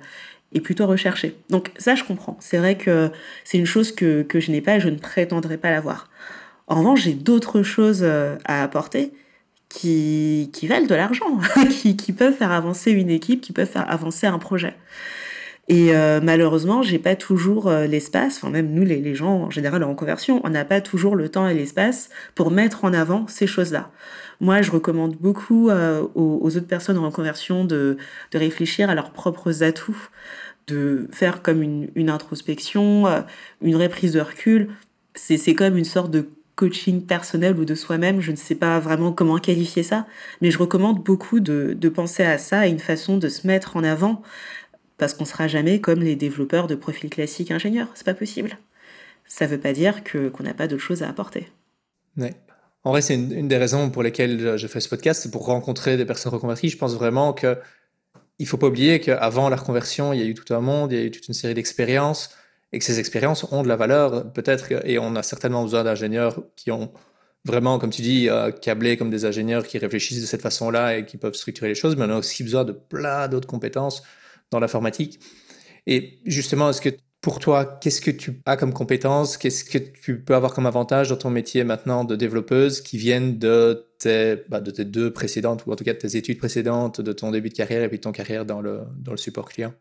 [0.53, 1.37] est plutôt recherchée.
[1.49, 2.37] Donc ça, je comprends.
[2.41, 3.11] C'est vrai que
[3.45, 6.11] c'est une chose que, que je n'ai pas et je ne prétendrai pas l'avoir.
[6.67, 9.13] En revanche, j'ai d'autres choses euh, à apporter
[9.73, 11.39] qui, valent de l'argent,
[11.71, 14.75] qui, peuvent faire avancer une équipe, qui peuvent faire avancer un projet.
[15.69, 19.51] Et euh, malheureusement, j'ai pas toujours euh, l'espace, enfin même nous les, les, gens en
[19.51, 23.27] général en conversion, on n'a pas toujours le temps et l'espace pour mettre en avant
[23.29, 23.91] ces choses-là.
[24.41, 27.97] Moi, je recommande beaucoup euh, aux, autres personnes en conversion de,
[28.33, 30.09] de réfléchir à leurs propres atouts,
[30.67, 33.21] de faire comme une, une introspection, euh,
[33.63, 34.71] une reprise de recul.
[35.15, 36.29] C'est comme une sorte de
[36.63, 40.07] coaching personnel ou de soi-même, je ne sais pas vraiment comment qualifier ça,
[40.41, 43.77] mais je recommande beaucoup de, de penser à ça, à une façon de se mettre
[43.77, 44.23] en avant,
[44.97, 48.59] parce qu'on sera jamais comme les développeurs de profils classiques ingénieurs, c'est pas possible.
[49.27, 51.49] Ça veut pas dire que qu'on n'a pas d'autres choses à apporter.
[52.17, 52.35] Ouais.
[52.85, 55.97] En vrai, c'est une, des raisons pour lesquelles je fais ce podcast, c'est pour rencontrer
[55.97, 56.69] des personnes reconverties.
[56.69, 57.59] Je pense vraiment que
[58.39, 60.99] il faut pas oublier qu'avant la reconversion, il y a eu tout un monde, il
[60.99, 62.31] y a eu toute une série d'expériences,
[62.73, 66.43] et que ces expériences ont de la valeur, peut-être, et on a certainement besoin d'ingénieurs
[66.57, 66.93] qui ont
[67.45, 68.51] vraiment, comme tu dis, euh,
[68.97, 72.05] comme des ingénieurs qui réfléchissent de cette façon-là et qui peuvent structurer les choses, mais
[72.05, 74.03] on a aussi besoin de plein d'autres compétences
[74.51, 75.21] dans l'informatique.
[75.87, 79.37] Et justement, est-ce que pour toi, qu'est-ce que tu as comme compétences?
[79.37, 83.39] Qu'est-ce que tu peux avoir comme avantage dans ton métier maintenant de développeuse qui viennent
[83.39, 87.31] de tes, bah, deux précédentes, ou en tout cas de tes études précédentes, de ton
[87.31, 89.73] début de carrière et puis de ton carrière dans le, dans le support client?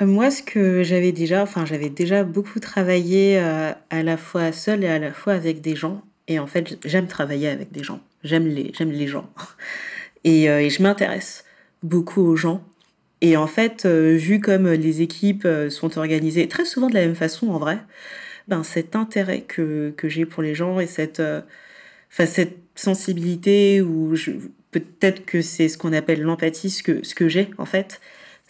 [0.00, 4.84] Moi, ce que j'avais déjà, enfin, j'avais déjà beaucoup travaillé euh, à la fois seule
[4.84, 6.02] et à la fois avec des gens.
[6.28, 8.00] Et en fait, j'aime travailler avec des gens.
[8.24, 9.30] J'aime les, j'aime les gens.
[10.24, 11.44] Et, euh, et je m'intéresse
[11.82, 12.62] beaucoup aux gens.
[13.22, 17.02] Et en fait, euh, vu comme les équipes euh, sont organisées très souvent de la
[17.02, 17.78] même façon en vrai,
[18.48, 21.40] ben cet intérêt que, que j'ai pour les gens et cette, euh,
[22.10, 24.14] cette sensibilité ou
[24.72, 28.00] peut-être que c'est ce qu'on appelle l'empathie, ce que, ce que j'ai en fait,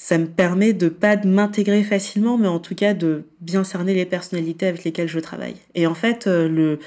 [0.05, 3.95] ça me permet de pas de m'intégrer facilement, mais en tout cas de bien cerner
[3.95, 5.55] les personnalités avec lesquelles je travaille.
[5.77, 6.81] Et en fait, le,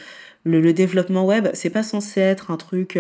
[0.44, 3.00] le, le, développement web, c'est pas censé être un truc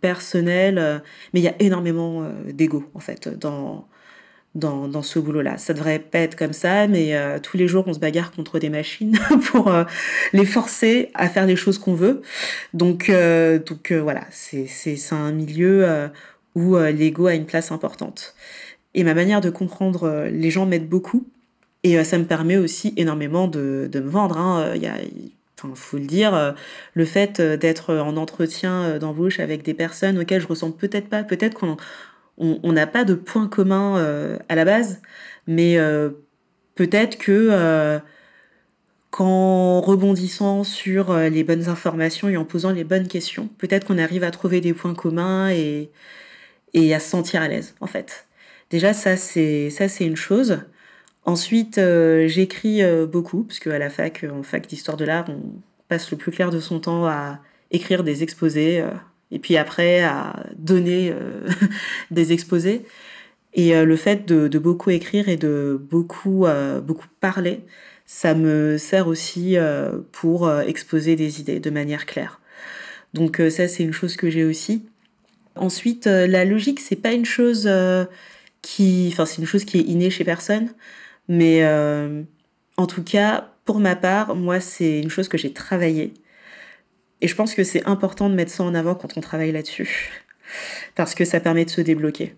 [0.00, 1.02] personnel,
[1.34, 3.88] mais il y a énormément d'ego en fait dans
[4.54, 5.58] dans, dans ce boulot-là.
[5.58, 8.58] Ça devrait pas être comme ça, mais euh, tous les jours, on se bagarre contre
[8.58, 9.18] des machines
[9.50, 9.84] pour euh,
[10.32, 12.22] les forcer à faire les choses qu'on veut.
[12.74, 14.68] Donc, euh, donc voilà, c'est
[15.12, 16.10] un milieu
[16.54, 18.34] où l'ego a une place importante.
[18.98, 21.26] Et ma manière de comprendre les gens m'aide beaucoup.
[21.84, 24.36] Et ça me permet aussi énormément de, de me vendre.
[24.36, 24.74] Hein.
[24.74, 26.54] Il faut le dire,
[26.94, 31.54] le fait d'être en entretien d'embauche avec des personnes auxquelles je ressemble peut-être pas, peut-être
[31.54, 31.76] qu'on
[32.38, 35.00] on n'a pas de point commun euh, à la base,
[35.46, 36.10] mais euh,
[36.74, 37.98] peut-être que euh,
[39.10, 44.22] qu'en rebondissant sur les bonnes informations et en posant les bonnes questions, peut-être qu'on arrive
[44.24, 45.90] à trouver des points communs et,
[46.74, 48.27] et à se sentir à l'aise, en fait.
[48.70, 50.60] Déjà, ça, c'est, ça, c'est une chose.
[51.24, 51.80] Ensuite,
[52.26, 56.32] j'écris beaucoup, parce qu'à la fac, en fac d'histoire de l'art, on passe le plus
[56.32, 58.82] clair de son temps à écrire des exposés,
[59.30, 61.48] et puis après à donner euh,
[62.10, 62.82] des exposés.
[63.54, 67.60] Et euh, le fait de, beaucoup écrire et de beaucoup, euh, beaucoup parler,
[68.06, 69.58] ça me sert aussi
[70.12, 72.40] pour exposer des idées de manière claire.
[73.12, 74.86] Donc ça, c'est une chose que j'ai aussi.
[75.56, 77.68] Ensuite, la logique, c'est pas une chose
[78.76, 80.70] qui, enfin, c'est une chose qui est innée chez personne,
[81.28, 81.64] mais
[82.76, 86.14] en tout cas, pour ma part, moi, c'est une chose que j'ai travaillée
[87.20, 90.24] et je pense que c'est important de mettre ça en avant quand on travaille là-dessus,
[90.94, 92.34] parce que ça permet de se débloquer.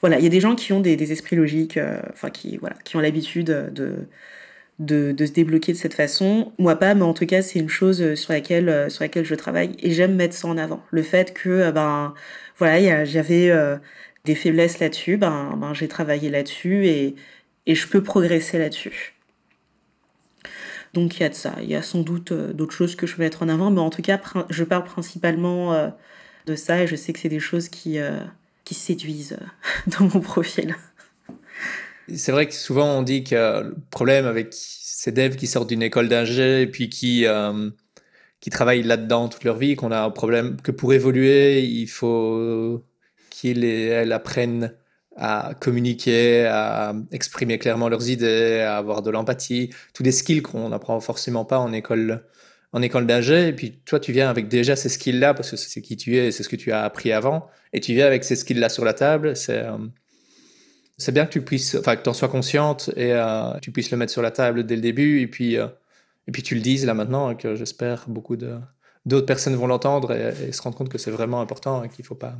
[0.00, 2.76] Voilà, il y a des gens qui ont des, esprits logiques, euh, enfin qui voilà,
[2.84, 4.06] qui ont l'habitude de,
[4.78, 6.52] de, se débloquer de cette façon.
[6.58, 9.34] Moi pas, mais en tout cas c'est une chose sur laquelle euh, sur laquelle je
[9.34, 10.82] travaille et j'aime mettre ça en avant.
[10.90, 12.14] Le fait que euh, ben
[12.58, 13.50] voilà, j'avais
[14.24, 17.14] des faiblesses là-dessus, ben, ben j'ai travaillé là-dessus et
[17.66, 19.14] je peux progresser là-dessus.
[20.94, 21.56] Donc il y a de ça.
[21.60, 23.80] Il y a sans doute euh, d'autres choses que je peux mettre en avant, mais
[23.80, 25.88] en tout cas, je parle principalement euh,
[26.46, 28.20] de ça et je sais que c'est des choses qui, euh,
[28.64, 29.36] qui séduisent
[29.98, 30.76] dans mon profil.
[32.14, 35.82] C'est vrai que souvent on dit que le problème avec ces devs qui sortent d'une
[35.82, 37.24] école d'ingé et puis qui,
[38.40, 42.84] qui travaillent là-dedans toute leur vie, qu'on a un problème que pour évoluer, il faut
[43.34, 44.72] qu'ils apprennent
[45.16, 50.68] à communiquer, à exprimer clairement leurs idées, à avoir de l'empathie, tous des skills qu'on
[50.68, 52.24] n'apprend forcément pas en école
[52.72, 53.30] en école d'AG.
[53.30, 56.32] Et puis toi, tu viens avec déjà ces skills-là parce que c'est qui tu es,
[56.32, 58.94] c'est ce que tu as appris avant, et tu viens avec ces skills-là sur la
[58.94, 59.36] table.
[59.36, 63.70] C'est euh, bien que tu puisses, enfin que tu en sois consciente et euh, tu
[63.70, 65.68] puisses le mettre sur la table dès le début, et puis euh,
[66.26, 70.12] et puis tu le dises là maintenant, et que j'espère beaucoup d'autres personnes vont l'entendre
[70.12, 72.36] et, et, se rendre compte que c'est vraiment important et qu'il faut pas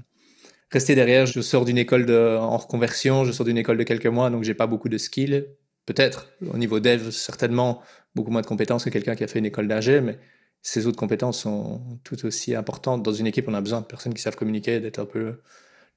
[0.75, 1.25] rester derrière.
[1.25, 4.45] Je sors d'une école de, en reconversion, je sors d'une école de quelques mois, donc
[4.45, 5.47] j'ai pas beaucoup de skills.
[5.87, 7.81] Peut-être, au niveau dev, certainement
[8.15, 10.19] beaucoup moins de compétences que quelqu'un qui a fait une école d'ingé, mais
[10.63, 13.03] ces autres compétences sont tout aussi importantes.
[13.03, 15.41] Dans une équipe, on a besoin de personnes qui savent communiquer, d'être un peu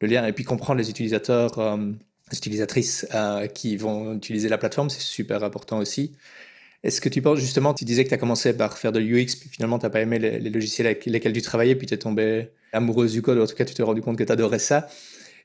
[0.01, 1.77] le lien, et puis comprendre les utilisateurs, euh,
[2.31, 6.15] les utilisatrices euh, qui vont utiliser la plateforme, c'est super important aussi.
[6.83, 9.35] Est-ce que tu penses justement, tu disais que tu as commencé par faire de l'UX,
[9.39, 11.97] puis finalement tu n'as pas aimé les, logiciels avec lesquels tu travaillais, puis tu es
[11.97, 14.59] tombé amoureuse du code, ou en tout cas tu t'es rendu compte que tu adorais
[14.59, 14.87] ça.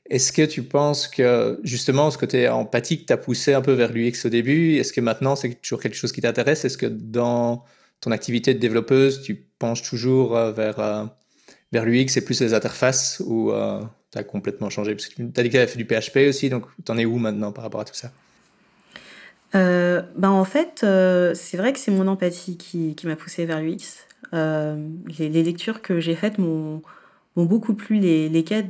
[0.09, 4.25] Est-ce que tu penses que justement ce côté empathique t'a poussé un peu vers l'UX
[4.25, 4.75] au début?
[4.75, 6.65] Est-ce que maintenant c'est toujours quelque chose qui t'intéresse?
[6.65, 7.63] Est-ce que dans
[8.01, 11.09] ton activité de développeuse, tu penches toujours vers,
[11.71, 13.51] vers l'UX et plus les interfaces ou
[14.11, 14.93] tu as complètement changé?
[14.93, 17.05] Parce que tu as dit que tu fait du PHP aussi, donc tu en es
[17.05, 18.11] où maintenant par rapport à tout ça?
[19.53, 20.85] Ben en fait,
[21.35, 24.05] c'est vrai que c'est mon empathie qui, m'a poussé vers l'UX.
[24.31, 26.81] les, les, lectures que j'ai faites m'ont
[27.35, 27.99] beaucoup plu.
[27.99, 28.61] Les, cas,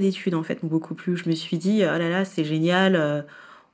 [0.00, 1.16] d'études, en fait, m'ont beaucoup plu.
[1.16, 3.22] Je me suis dit, oh là là, c'est génial, euh,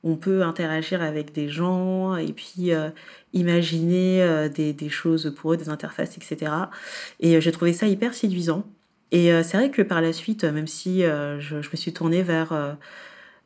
[0.02, 2.90] on peut interagir avec des gens et puis euh,
[3.32, 6.52] imaginer euh, des, choses pour eux, des interfaces, etc.
[7.20, 8.64] Et j'ai trouvé ça hyper séduisant.
[9.12, 12.52] Et c'est vrai que par la suite, même si je, me suis tournée vers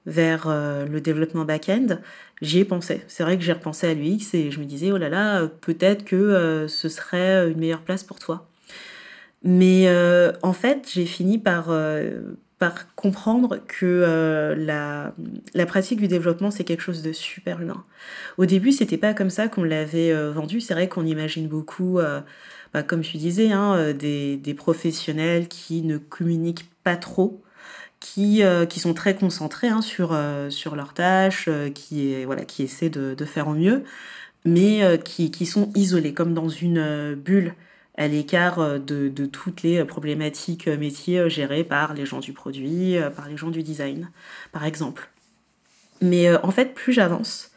[0.06, 1.98] le développement back-end,
[2.42, 3.02] j'y ai pensé.
[3.08, 6.04] C'est vrai que j'ai repensé à l'UX et je me disais, oh là là, peut-être
[6.04, 8.48] que ce serait une meilleure place pour toi.
[9.42, 12.20] Mais euh, en fait, j'ai fini par, euh,
[12.58, 15.14] par comprendre que euh, la,
[15.54, 17.84] la, pratique du développement, c'est quelque chose de super humain.
[18.36, 20.60] Au début, c'était pas comme ça qu'on l'avait vendu.
[20.60, 22.00] C'est vrai qu'on imagine beaucoup,
[22.74, 27.42] bah, comme tu disais, hein, des, des, professionnels qui ne communiquent pas trop.
[28.00, 30.16] Qui, qui sont très concentrés hein, sur,
[30.50, 33.82] sur leurs tâches, qui, voilà, qui essaient de, de faire au mieux,
[34.44, 37.54] mais qui, qui sont isolés, comme dans une bulle
[37.98, 42.32] à l'écart euh, de, toutes les problématiques euh, métiers euh, gérées par les gens du
[42.32, 44.08] produit, par les gens du design,
[44.52, 45.10] par exemple.
[46.00, 47.50] Mais en fait, plus j'avance,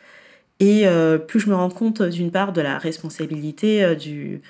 [0.60, 0.86] et
[1.28, 4.42] plus je me rends compte d'une part de la responsabilité du,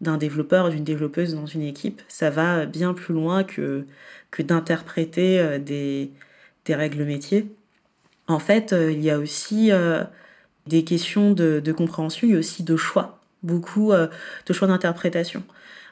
[0.00, 3.86] d'un développeur, d'une développeuse dans une équipe, ça va bien plus loin que,
[4.30, 6.10] que d'interpréter des,
[6.64, 7.46] des règles métiers.
[8.28, 9.70] En fait, il y a aussi
[10.66, 14.08] des questions de, compréhension, il y a aussi de choix beaucoup euh,
[14.46, 15.42] de choix d'interprétation.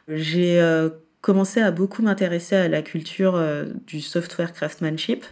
[0.08, 5.24] J'ai euh, commencé à beaucoup m'intéresser à la culture euh, du software craftsmanship.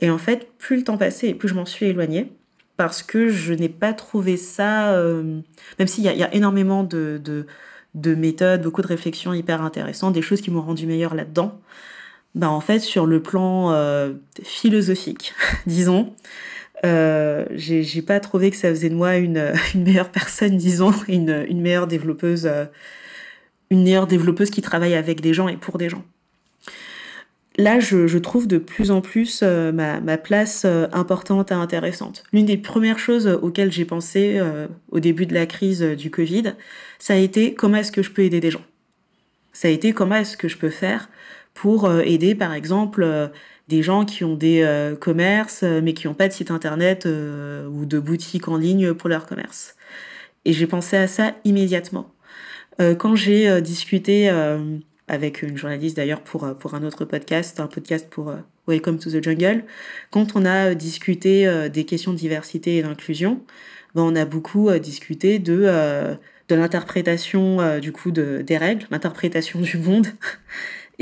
[0.00, 2.32] Et en fait, plus le temps passait plus je m'en suis éloignée
[2.76, 4.98] parce que je n'ai pas trouvé ça,
[5.78, 7.20] même s'il y, y, a énormément de,
[7.94, 11.60] de, méthodes, beaucoup de réflexions hyper intéressantes, des choses qui m'ont rendu meilleure là-dedans.
[12.34, 13.74] Bah en fait, sur le plan
[14.42, 15.34] philosophique,
[15.66, 16.14] disons,
[16.84, 21.86] euh, j'ai pas trouvé que ça faisait de moi une, meilleure personne, disons, une, meilleure
[21.86, 22.64] développeuse, euh,
[23.70, 26.04] une meilleure développeuse qui travaille avec des gens et pour des gens.
[27.58, 32.24] Là, je, trouve de plus en plus euh, ma, ma, place euh, importante et intéressante.
[32.32, 34.40] L'une des premières choses auxquelles j'ai pensé
[34.90, 36.54] au début de la crise du Covid,
[36.98, 38.64] ça a été comment est-ce que je peux aider des gens?
[39.52, 41.10] Ça a été comment est-ce que je peux faire
[41.54, 43.30] pour aider, par exemple,
[43.68, 47.06] des gens qui ont des euh, commerces, euh, mais qui n'ont pas de site internet
[47.06, 49.76] euh, ou de boutique en ligne pour leur commerce.
[50.44, 52.12] Et j'ai pensé à ça immédiatement.
[52.98, 54.28] quand j'ai discuté
[55.06, 58.34] avec une journaliste d'ailleurs pour, pour un autre podcast, un podcast pour
[58.66, 59.62] Welcome to the Jungle,
[60.10, 63.40] quand on a discuté des questions de diversité et d'inclusion,
[63.94, 66.16] ben on a beaucoup discuté de,
[66.48, 70.08] de l'interprétation du coup de, des règles, l'interprétation du monde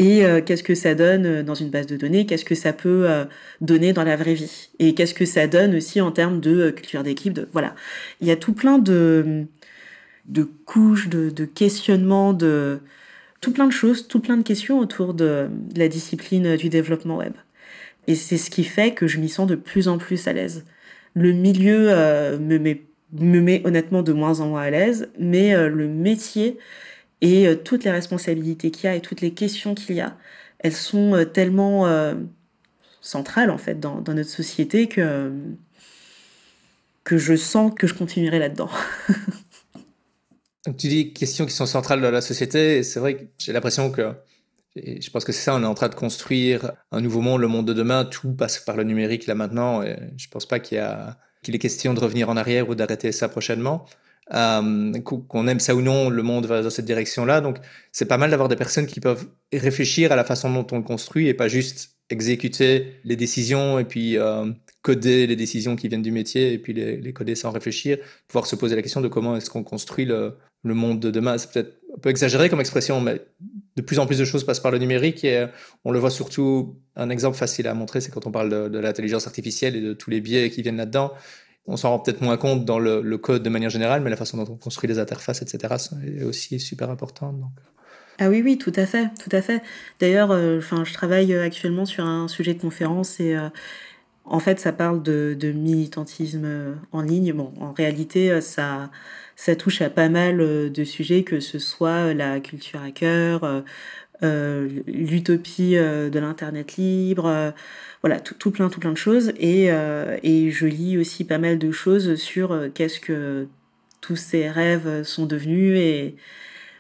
[0.01, 2.73] et euh, qu'est-ce que ça donne euh, dans une base de données, qu'est-ce que ça
[2.73, 3.27] peut euh,
[3.61, 7.03] donner dans la vraie vie, et qu'est-ce que ça donne aussi en termes de culture
[7.03, 7.39] d'équipe.
[7.53, 7.75] Voilà,
[8.23, 9.47] il y a tout plein de,
[10.65, 12.81] couches, de, questionnements, de
[13.43, 17.35] tout plein de choses, tout plein de questions autour de, la discipline du développement web.
[18.07, 20.65] Et c'est ce qui fait que je m'y sens de plus en plus à l'aise.
[21.13, 21.91] Le milieu
[22.39, 26.57] me met honnêtement de moins en moins à l'aise, mais le métier
[27.21, 30.17] et euh, toutes les responsabilités qu'il y a et toutes les questions qu'il y a,
[30.59, 32.15] elles sont euh, tellement euh,
[33.01, 35.33] centrales en fait dans, notre société que,
[37.05, 38.71] que je sens que je continuerai là-dedans.
[40.79, 44.13] Tu dis questions qui sont centrales dans la société, c'est vrai que j'ai l'impression que,
[44.77, 47.49] je pense que c'est ça, on est en train de construire un nouveau monde, le
[47.49, 50.77] monde de demain, tout passe par le numérique là maintenant, et je pense pas qu'il
[50.77, 53.87] y a qu'il est question de revenir en arrière ou d'arrêter ça prochainement.
[54.33, 57.41] Euh, qu'on aime ça ou non, le monde va dans cette direction-là.
[57.41, 57.59] Donc,
[57.91, 60.85] c'est pas mal d'avoir des personnes qui peuvent réfléchir à la façon dont on le
[60.85, 66.03] construit et pas juste exécuter les décisions et puis euh, coder les décisions qui viennent
[66.03, 67.99] du métier et puis les, coder sans réfléchir.
[68.29, 71.39] Pouvoir se poser la question de comment est-ce qu'on construit le, monde de demain.
[71.39, 73.21] C'est peut-être un peu exagéré comme expression, mais
[73.77, 75.47] de plus en plus de choses passent par le numérique et euh,
[75.85, 76.77] on le voit surtout.
[76.97, 80.11] Un exemple facile à montrer, c'est quand on parle de l'intelligence artificielle et de tous
[80.11, 81.13] les biais qui viennent là-dedans
[81.67, 84.37] on s'en rend peut-être moins compte dans le, code de manière générale, mais la façon
[84.37, 87.37] dont on construit les interfaces, etc., est aussi super importante.
[88.19, 89.63] Ah oui, oui, tout à fait, tout à fait.
[89.99, 93.49] D'ailleurs, euh, je travaille actuellement sur un sujet de conférence et euh,
[94.25, 97.33] en fait, ça parle de, militantisme euh, en ligne.
[97.33, 98.91] Bon, en réalité, ça,
[99.37, 100.39] ça touche à pas mal
[100.71, 103.65] de sujets, que ce soit la culture hacker,
[104.23, 107.53] l'utopie de l'internet libre
[108.03, 109.33] voilà, tout, plein, tout plein de choses.
[109.37, 113.47] Et, euh, et je lis aussi pas mal de choses sur euh, qu'est-ce que
[114.01, 116.17] tous ces rêves sont devenus et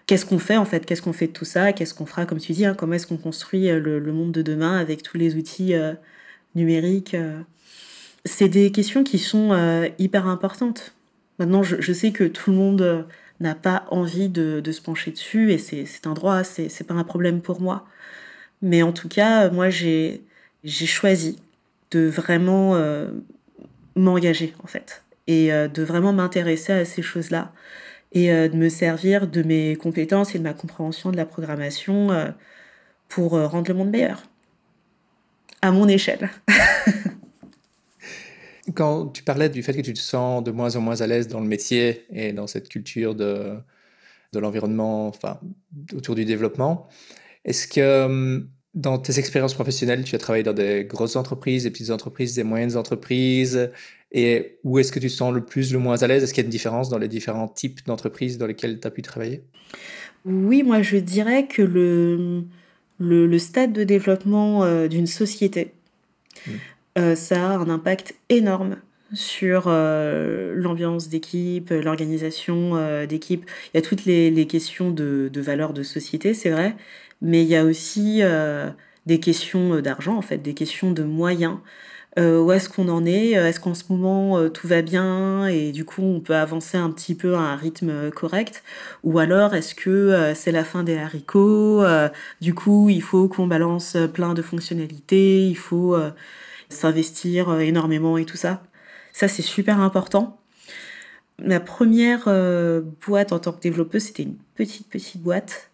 [0.06, 2.38] qu'est-ce qu'on fait en fait Qu'est-ce qu'on fait de tout ça Qu'est-ce qu'on fera, comme
[2.38, 5.74] tu dis hein, Comment est-ce qu'on construit le, monde de demain avec tous les outils
[6.54, 7.14] numériques
[8.24, 10.94] C'est des questions qui sont hyper importantes.
[11.38, 13.06] Maintenant, je, sais que tout le monde
[13.40, 17.40] n'a pas envie de, se pencher dessus et c'est un droit, c'est pas un problème
[17.40, 17.86] pour moi.
[18.62, 20.22] Mais en tout cas, moi, j'ai
[20.64, 21.38] choisi
[21.90, 23.10] de vraiment euh,
[23.96, 27.52] m'engager, en fait, et euh, de vraiment m'intéresser à ces choses-là,
[28.12, 32.08] et euh, de me servir de mes compétences et de ma compréhension de la programmation
[33.08, 34.22] pour rendre le monde meilleur,
[35.62, 36.30] à mon échelle.
[38.74, 41.28] Quand tu parlais du fait que tu te sens de moins en moins à l'aise
[41.28, 43.56] dans le métier et dans cette culture de,
[44.32, 45.40] de l'environnement, enfin,
[45.94, 46.88] autour du développement,
[47.44, 51.70] est-ce que hum, dans tes expériences professionnelles, tu as travaillé dans des grosses entreprises, des
[51.70, 53.70] petites entreprises, des moyennes entreprises,
[54.12, 56.22] et où est-ce que tu te sens le plus, le moins à l'aise?
[56.22, 58.90] Est-ce qu'il y a une différence dans les différents types d'entreprises dans lesquelles tu as
[58.90, 59.42] pu travailler?
[60.24, 62.44] Oui, moi je dirais que le,
[62.98, 65.72] le, stade de développement euh, d'une société,
[66.46, 66.50] mmh.
[66.98, 68.76] Euh, ça a un impact énorme
[69.12, 73.44] sur euh, l'ambiance d'équipe, l'organisation d'équipe.
[73.72, 76.76] Il y a toutes les, questions de, de valeur de société, c'est vrai,
[77.22, 78.70] mais il y a aussi euh,
[79.06, 81.58] des questions euh, d'argent, en fait, des questions de moyens.
[82.18, 83.32] Euh, où est-ce qu'on en est?
[83.32, 87.14] Est-ce qu'en ce moment tout va bien et du coup on peut avancer un petit
[87.14, 88.64] peu à un rythme correct?
[89.04, 91.84] Ou alors est-ce que c'est la fin des haricots
[92.40, 95.96] Du coup il faut qu'on balance plein de fonctionnalités, il faut
[96.70, 98.62] s'investir énormément et tout ça.
[99.12, 100.40] Ça c'est super important.
[101.42, 102.28] Ma première
[103.06, 105.70] boîte en tant que développeuse c'était une petite petite boîte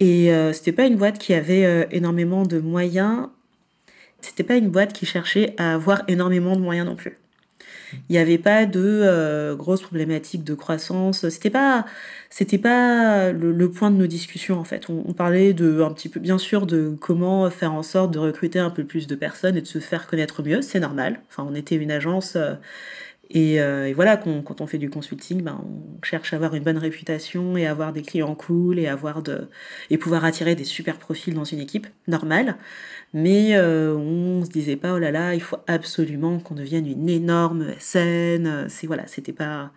[0.00, 3.28] et euh, c'était pas une boîte qui avait euh, énormément de moyens.
[4.20, 7.18] C'était pas une boîte qui cherchait à avoir énormément de moyens non plus.
[7.92, 11.28] Il n'y avait pas de euh, grosses problématiques de croissance.
[11.28, 11.86] C'était pas,
[12.30, 14.88] c'était pas le, point de nos discussions en fait.
[14.88, 18.58] On, parlait de un petit peu, bien sûr, de comment faire en sorte de recruter
[18.58, 20.62] un peu plus de personnes et de se faire connaître mieux.
[20.62, 21.20] C'est normal.
[21.28, 22.36] Enfin, on était une agence
[23.34, 26.78] euh, et, voilà, quand, on fait du consulting, ben, on cherche à avoir une bonne
[26.78, 29.48] réputation et avoir des clients cool et avoir de
[29.90, 32.56] et pouvoir attirer des super profils dans une équipe normale.
[33.14, 37.08] Mais euh, on se disait pas oh là là, il faut absolument qu'on devienne une
[37.08, 38.66] énorme scène.
[38.68, 39.72] C'est voilà, c'était pas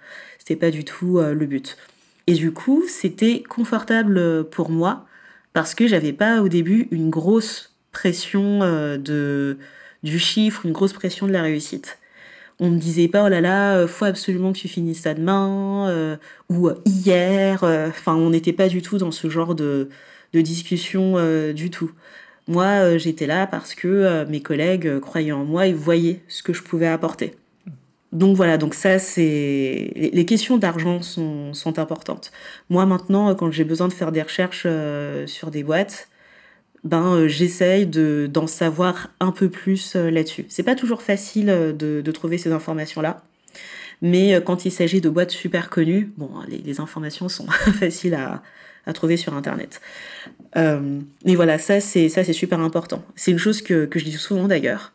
[0.60, 1.78] pas du tout euh, le but.
[2.26, 5.06] Et du coup, c'était confortable pour moi
[5.54, 9.58] parce que j'avais pas au début une grosse pression de
[10.04, 12.00] du chiffre, une grosse pression de la réussite
[12.60, 15.88] on me disait pas oh là là euh, faut absolument que tu finisses ça demain
[15.90, 16.18] euh,
[16.50, 19.90] ou euh, hier enfin on n'était pas du tout dans ce genre de,
[20.34, 21.16] de discussion
[21.54, 21.92] du tout.
[22.48, 26.64] Moi j'étais là parce que mes collègues croyaient en moi et voyaient ce que je
[26.64, 27.36] pouvais apporter.
[28.12, 32.32] Donc voilà donc ça c'est les questions d'argent sont, sont importantes.
[32.70, 34.68] Moi maintenant quand j'ai besoin de faire des recherches
[35.28, 36.09] sur des boîtes
[36.84, 40.46] ben euh, j'essaye de d'en savoir un peu plus euh, là-dessus.
[40.50, 43.24] C'est pas toujours facile euh, de, de trouver ces informations-là,
[44.02, 47.48] mais quand il s'agit de boîtes super connues, bon, les, informations sont
[47.80, 48.42] faciles à,
[48.86, 49.82] à, trouver sur Internet.
[50.56, 53.04] Euh, mais voilà, ça c'est ça c'est super important.
[53.16, 54.94] C'est une chose que, que je dis souvent d'ailleurs.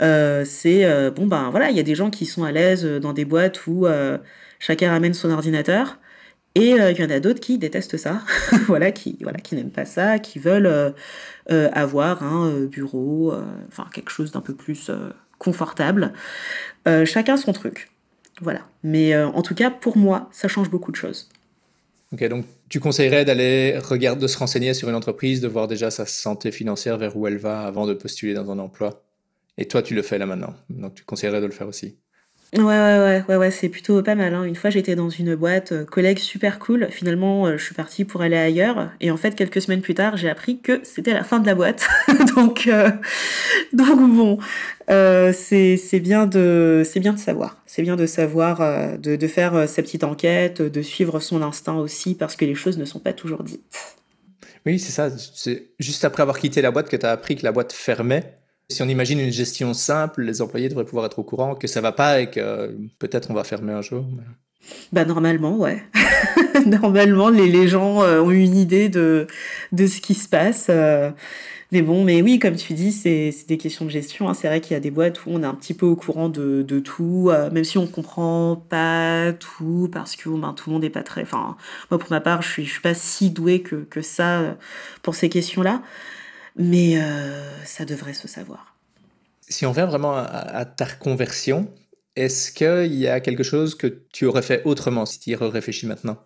[0.00, 3.24] C'est bon ben voilà, il y a des gens qui sont à l'aise dans des
[3.24, 3.84] boîtes où
[4.60, 5.98] chacun ramène son ordinateur.
[6.58, 8.22] Et euh, il y en a d'autres qui détestent ça,
[8.66, 10.90] voilà, qui voilà, qui n'aiment pas ça, qui veulent euh,
[11.52, 13.32] euh, avoir un bureau,
[13.68, 14.90] enfin quelque chose d'un peu plus
[15.38, 16.12] confortable.
[17.04, 17.90] chacun son truc,
[18.40, 18.62] voilà.
[18.82, 21.28] Mais en tout cas, pour moi, ça change beaucoup de choses.
[22.12, 25.90] Ok, donc tu conseillerais d'aller regarder, de se renseigner sur une entreprise, de voir déjà
[25.90, 29.04] sa santé financière vers où elle va avant de postuler dans un emploi?
[29.58, 31.98] Et toi, tu le fais là maintenant, donc tu conseillerais de le faire aussi.
[32.54, 34.32] Ouais, ouais, ouais, ouais, c'est plutôt pas mal.
[34.32, 34.44] Hein.
[34.44, 36.88] Une fois, j'étais dans une boîte, euh, collègue super cool.
[36.90, 38.90] Finalement, euh, je suis partie pour aller ailleurs.
[39.00, 41.54] Et en fait, quelques semaines plus tard, j'ai appris que c'était la fin de la
[41.54, 41.86] boîte.
[42.36, 42.90] donc, euh,
[43.74, 44.38] donc bon,
[44.88, 47.62] c'est bien de c'est bien de savoir.
[47.66, 52.14] C'est bien de savoir, de, de faire sa petite enquête, de suivre son instinct aussi,
[52.14, 53.98] parce que les choses ne sont pas toujours dites.
[54.64, 55.10] Oui, c'est ça.
[55.34, 58.37] C'est juste après avoir quitté la boîte que tu as appris que la boîte fermait.
[58.70, 61.80] Si on imagine une gestion simple, les employés devraient pouvoir être au courant que ça
[61.80, 64.04] va pas et que peut-être on va fermer un jour.
[64.92, 65.82] Bah normalement, ouais.
[66.66, 69.26] normalement, les, les gens euh, ont une idée de,
[69.72, 70.66] de ce qui se passe.
[70.68, 71.10] Euh.
[71.72, 74.28] mais bon, mais oui, comme tu dis, c'est des questions de gestion.
[74.28, 74.34] Hein.
[74.34, 76.28] C'est vrai qu'il y a des boîtes où on est un petit peu au courant
[76.28, 80.74] de, de tout, euh, même si on comprend pas tout, parce que ben, tout le
[80.74, 81.22] monde n'est pas très...
[81.22, 81.56] Enfin,
[81.90, 84.58] moi, pour ma part, je suis, je suis pas si douée que, que ça
[85.00, 85.80] pour ces questions-là
[86.58, 88.76] mais euh, ça devrait se savoir.
[89.48, 91.70] Si on vient vraiment à, ta reconversion,
[92.16, 95.86] Est-ce qu'il y a quelque chose que tu aurais fait autrement si tu y réfléchis
[95.86, 96.18] maintenant?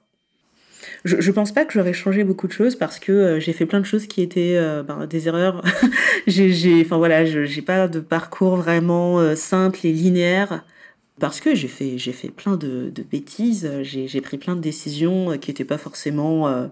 [1.04, 3.66] Je, je pense pas que j'aurais changé beaucoup de choses parce que euh, j'ai fait
[3.66, 5.62] plein de choses qui étaient euh, ben, des erreurs.
[6.26, 10.64] j'ai, enfin voilà, j'ai pas de parcours vraiment euh, simple et linéaire
[11.20, 13.70] parce que j'ai fait, j'ai fait plein de, de bêtises.
[13.82, 16.70] J'ai, pris plein de décisions qui n'étaient pas forcément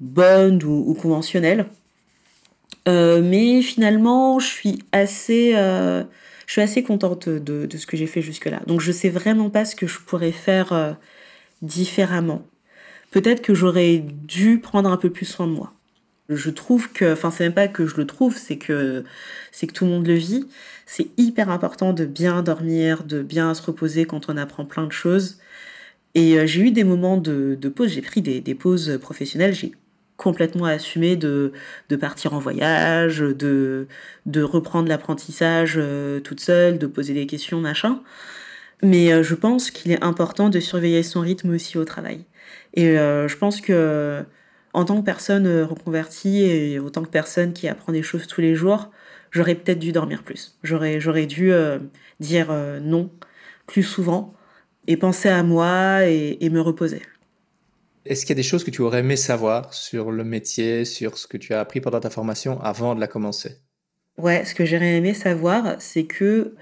[0.00, 1.66] bonnes ou, ou conventionnelles.
[2.86, 6.04] Mais finalement, je suis assez, je
[6.52, 8.60] suis assez contente de, de ce que j'ai fait jusque-là.
[8.66, 10.96] Donc je sais vraiment pas ce que je pourrais faire
[11.62, 12.44] différemment
[13.12, 15.72] peut-être que j'aurais dû prendre un peu plus soin de moi.
[16.28, 19.04] Je trouve que, enfin c'est même pas que je le trouve, c'est que
[19.52, 20.46] c'est que tout le monde le vit.
[20.86, 24.92] C'est hyper important de bien dormir, de bien se reposer quand on apprend plein de
[24.92, 25.38] choses.
[26.14, 29.54] Et euh, j'ai eu des moments de, pause, j'ai pris des, pauses professionnelles,
[30.16, 31.52] complètement assumé de,
[31.88, 33.88] de partir en voyage, de,
[34.26, 38.02] de reprendre l'apprentissage euh, toute seule, de poser des questions, machin.
[38.82, 42.24] Mais euh, je pense qu'il est important de surveiller son rythme aussi au travail.
[42.74, 44.24] Et euh, je pense que
[44.74, 48.40] en tant que personne reconvertie et en tant que personne qui apprend des choses tous
[48.40, 48.90] les jours,
[49.30, 50.58] j'aurais peut-être dû dormir plus.
[50.62, 51.52] J'aurais, j'aurais dû
[52.20, 52.52] dire
[52.82, 53.10] non
[53.66, 54.34] plus souvent
[54.86, 57.02] et penser à moi et me reposer.
[58.04, 61.18] Est-ce qu'il y a des choses que tu aurais aimé savoir sur le métier, sur
[61.18, 63.58] ce que tu as appris pendant ta formation avant de la commencer?
[64.18, 66.54] Ouais, ce que j'aurais aimé savoir, c'est que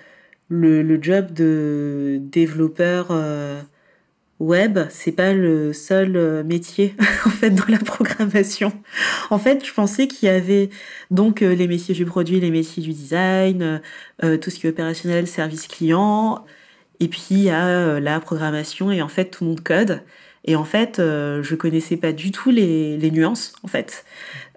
[0.49, 3.11] le, job de développeur
[4.41, 8.73] web, c'est pas le seul euh, métier en fait dans la programmation.
[9.29, 10.71] En fait, je pensais qu'il y avait
[11.11, 13.81] donc euh, les métiers du produit, les métiers du design,
[14.25, 16.45] euh, tout ce qui est opérationnel, service client,
[17.01, 20.03] et puis il y a la programmation et en fait tout le monde code.
[20.45, 24.05] Et en fait, je connaissais pas du tout les, nuances en fait.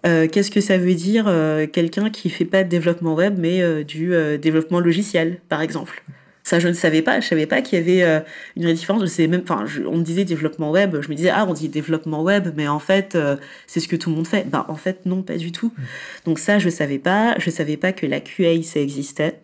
[0.03, 1.25] Qu'est-ce que ça veut dire
[1.73, 6.03] quelqu'un qui fait pas de développement web mais du développement logiciel, par exemple?
[6.43, 7.21] Ça, je ne savais pas.
[7.21, 8.19] Je savais pas qu'il y avait euh,
[8.57, 9.01] une vraie différence.
[9.01, 10.97] Je sais même, enfin, on me disait développement web.
[11.01, 13.95] Je me disais, ah, on dit développement web, mais en fait, euh, c'est ce que
[13.95, 14.49] tout le monde fait.
[14.49, 15.71] Ben, en fait, non, pas du tout.
[15.77, 15.83] Mm.
[16.25, 17.35] Donc ça, je savais pas.
[17.39, 19.39] Je savais pas que la QA, ça existait.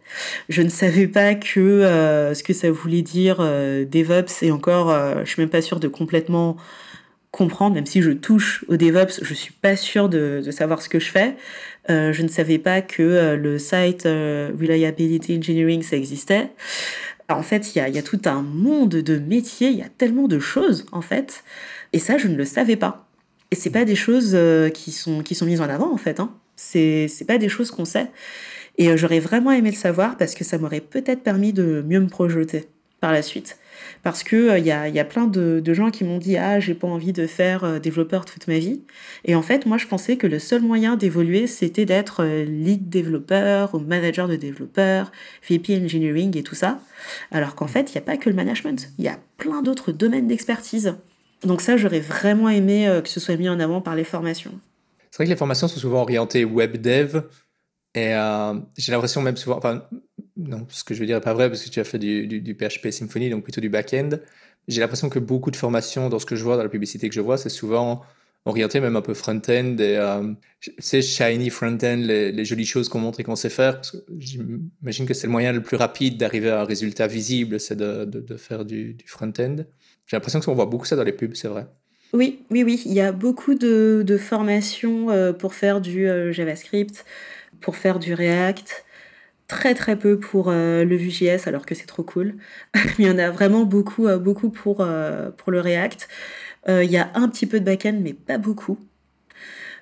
[0.49, 4.43] Je ne savais pas que euh, ce que ça voulait dire DevOps.
[4.43, 4.93] Et encore,
[5.23, 6.57] je suis même pas sûre de complètement
[7.31, 10.89] comprendre, même si je touche au DevOps, je suis pas sûre de, de savoir ce
[10.89, 11.35] que je fais.
[11.89, 16.49] Euh, je ne savais pas que euh, le site euh, Reliability Engineering, ça existait.
[17.29, 20.39] En fait, il y a, tout un monde de métiers, il y a tellement de
[20.39, 21.43] choses, en fait.
[21.93, 23.07] Et ça, je ne le savais pas.
[23.51, 24.35] Et c'est pas des choses
[24.73, 26.19] qui, sont, qui sont mises en avant, en fait.
[26.19, 26.33] Hein.
[26.55, 28.07] C'est pas des choses qu'on sait.
[28.79, 32.07] Et j'aurais vraiment aimé le savoir parce que ça m'aurait peut-être permis de mieux me
[32.07, 32.67] projeter
[32.99, 33.58] par la suite.
[34.03, 36.87] Parce que il euh, y, a, plein de, gens qui m'ont dit ah j'ai pas
[36.87, 38.81] envie de faire euh, développeur toute ma vie.
[39.25, 42.89] Et en fait moi je pensais que le seul moyen d'évoluer c'était d'être euh, lead
[42.89, 45.11] développeur ou manager de développeur,
[45.47, 46.79] VP engineering et tout ça.
[47.31, 49.91] Alors qu'en fait il n'y a pas que le management, il y a plein d'autres
[49.91, 50.95] domaines d'expertise.
[51.43, 54.53] Donc ça j'aurais vraiment aimé que ce soit mis en avant par les formations.
[55.11, 57.21] C'est vrai que les formations sont souvent orientées web dev.
[57.95, 58.13] Et
[58.77, 59.59] j'ai l'impression même souvent,
[60.39, 62.55] non, ce que je veux dire n'est pas vrai parce que tu as fait du,
[62.55, 64.09] PHP Symfony, donc plutôt du back-end.
[64.67, 67.15] J'ai l'impression que beaucoup de formations, dans ce que je vois, dans la publicité que
[67.15, 68.03] je vois, c'est souvent
[68.45, 70.33] orienté même un peu front-end et euh,
[70.77, 73.81] c'est shiny front-end, les, jolies choses qu'on montre et qu'on sait faire.
[74.17, 78.37] J'imagine que c'est le moyen le plus rapide d'arriver à un résultat visible, c'est de,
[78.37, 79.57] faire du, front-end.
[80.05, 81.67] J'ai l'impression qu'on voit beaucoup ça dans les pubs, c'est vrai.
[82.13, 82.81] Oui, oui, oui.
[82.85, 87.05] Il y a beaucoup de, formations euh, pour faire du euh, JavaScript,
[87.61, 88.85] pour faire du React,
[89.49, 92.35] très très peu pour euh, le Vue.js alors que c'est trop cool.
[92.99, 96.07] il y en a vraiment beaucoup, euh, beaucoup pour, euh, pour le React.
[96.67, 98.77] Il y a un petit peu de backend mais pas beaucoup.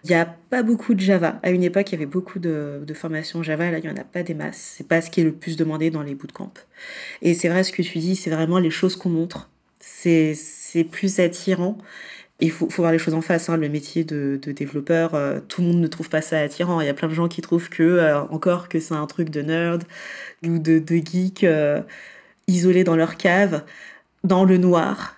[0.05, 1.37] Il n'y a pas beaucoup de Java.
[1.43, 3.69] À une époque, il y avait beaucoup de, de formations Java.
[3.71, 4.75] Là, il n'y en a pas des masses.
[4.77, 6.53] C'est pas ce qui est le plus demandé dans les bootcamps.
[7.21, 9.49] Et c'est vrai ce que tu dis, c'est vraiment les choses qu'on montre.
[9.79, 10.37] C'est
[10.89, 11.77] plus attirant
[12.39, 13.49] il faut, voir les choses en face.
[13.49, 13.57] Hein.
[13.57, 16.81] Le métier de, de développeur, euh, tout le monde ne trouve pas ça attirant.
[16.81, 19.29] Il y a plein de gens qui trouvent que, euh, encore, que c'est un truc
[19.29, 19.83] de nerd
[20.45, 21.81] ou de, de geek euh,
[22.47, 23.63] isolé dans leur cave,
[24.23, 25.15] dans le noir.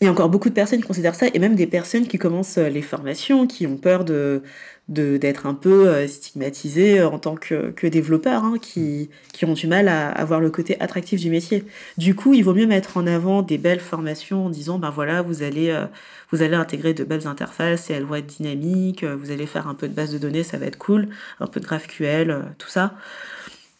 [0.00, 2.18] Il y a encore beaucoup de personnes qui considèrent ça, et même des personnes qui
[2.18, 4.42] commencent les formations, qui ont peur de,
[4.88, 9.52] d'être un peu euh, stigmatisés euh, en tant que, que développeurs, hein, qui, qui ont
[9.52, 11.64] du mal à avoir le côté attractif du métier.
[11.98, 15.20] Du coup, il vaut mieux mettre en avant des belles formations en disant, ben voilà,
[15.20, 15.84] vous allez, euh,
[16.32, 19.74] vous allez intégrer de belles interfaces et elles vont être dynamiques, vous allez faire un
[19.74, 21.08] peu de base de données, ça va être cool,
[21.40, 22.94] un peu de GraphQL, tout ça.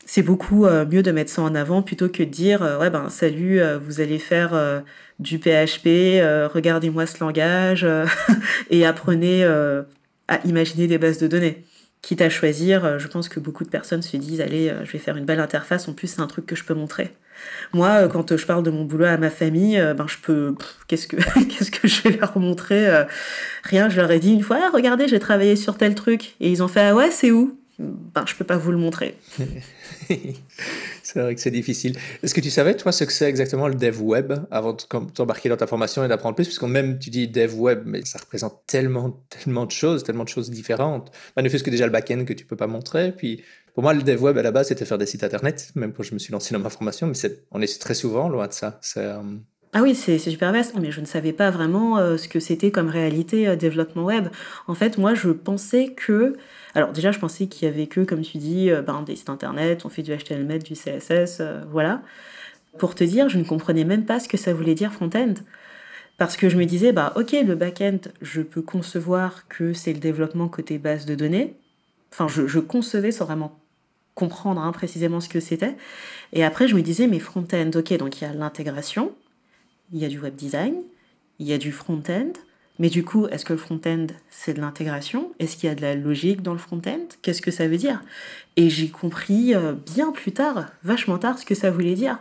[0.05, 3.61] C'est beaucoup mieux de mettre ça en avant plutôt que de dire, ouais ben salut,
[3.85, 4.83] vous allez faire
[5.19, 7.87] du PHP, regardez-moi ce langage
[8.71, 9.45] et apprenez
[10.29, 11.65] à imaginer des bases de données.
[12.03, 15.17] quitte à choisir, je pense que beaucoup de personnes se disent allez, je vais faire
[15.17, 15.89] une belle interface.
[15.89, 17.15] En plus, c'est un truc que je peux montrer.
[17.73, 20.55] Moi, quand je parle de mon boulot à ma famille, ben je peux.
[20.87, 21.17] Qu'est-ce que
[21.49, 22.87] qu'est-ce que je vais leur montrer
[23.65, 23.89] Rien.
[23.89, 26.63] Je leur ai dit une fois, ah, regardez, j'ai travaillé sur tel truc, et ils
[26.63, 27.59] ont fait ah ouais, c'est où?
[27.79, 29.17] Ben, je peux pas vous le montrer.
[31.13, 31.97] c'est vrai que c'est difficile.
[32.23, 34.83] Est-ce que tu savais, toi, ce que c'est exactement le dev web avant de
[35.15, 36.45] t'embarquer dans ta formation et d'apprendre plus?
[36.45, 40.29] Puisqu'on même tu dis dev web, mais ça représente tellement, tellement de choses, tellement de
[40.29, 41.11] choses différentes.
[41.35, 43.13] Ben, ne fût-ce que déjà le back-end que tu peux pas montrer.
[43.13, 43.43] Puis
[43.73, 46.03] pour moi, le dev web à la base, c'était faire des sites internet, même quand
[46.03, 47.15] je me suis lancé dans ma formation, mais
[47.53, 48.79] on est très souvent loin de ça.
[48.99, 49.23] Euh,
[49.75, 52.71] ah oui, c'est super vaste, mais je ne savais pas vraiment euh, ce que c'était
[52.71, 54.29] comme réalité euh, développement web.
[54.67, 56.37] En fait, moi, je pensais que
[56.75, 59.29] alors déjà, je pensais qu'il y avait que, comme tu dis, euh, ben, des sites
[59.31, 62.03] internet, on fait du HTML, du CSS, voilà.
[62.79, 65.35] Pour te dire, je ne comprenais même pas ce que ça voulait dire front-end.
[66.19, 70.01] Parce que je me disais, bah ok, le back-end, je peux concevoir que c'est le
[70.01, 71.55] développement côté base de données.
[72.13, 73.59] Enfin, je, concevais sans vraiment
[74.15, 75.77] comprendre hein, précisément ce que c'était.
[76.33, 79.13] Et après, je me disais, mais front-end, ok, donc il y a l'intégration,
[79.93, 80.75] il y a du web design,
[81.39, 82.33] il y a du front-end,
[82.79, 85.33] mais du coup, est-ce que le front-end, c'est de l'intégration?
[85.41, 87.07] Est-ce qu'il y a de la logique dans le front-end?
[87.23, 88.01] Qu'est-ce que ça veut dire?
[88.57, 92.21] Et j'ai compris euh, bien plus tard, vachement tard, ce que ça voulait dire.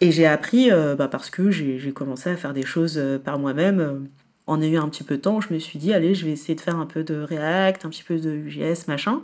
[0.00, 3.38] Et j'ai appris, euh, bah, parce que j'ai commencé à faire des choses euh, par
[3.38, 4.08] moi-même.
[4.46, 6.56] En ayant un petit peu de temps, je me suis dit, allez, je vais essayer
[6.56, 9.22] de faire un peu de React, un petit peu de UJS, machin.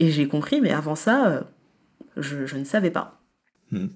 [0.00, 1.46] Et j'ai compris, mais avant ça,
[2.16, 3.20] je, ne savais pas.
[3.70, 3.86] Hmm.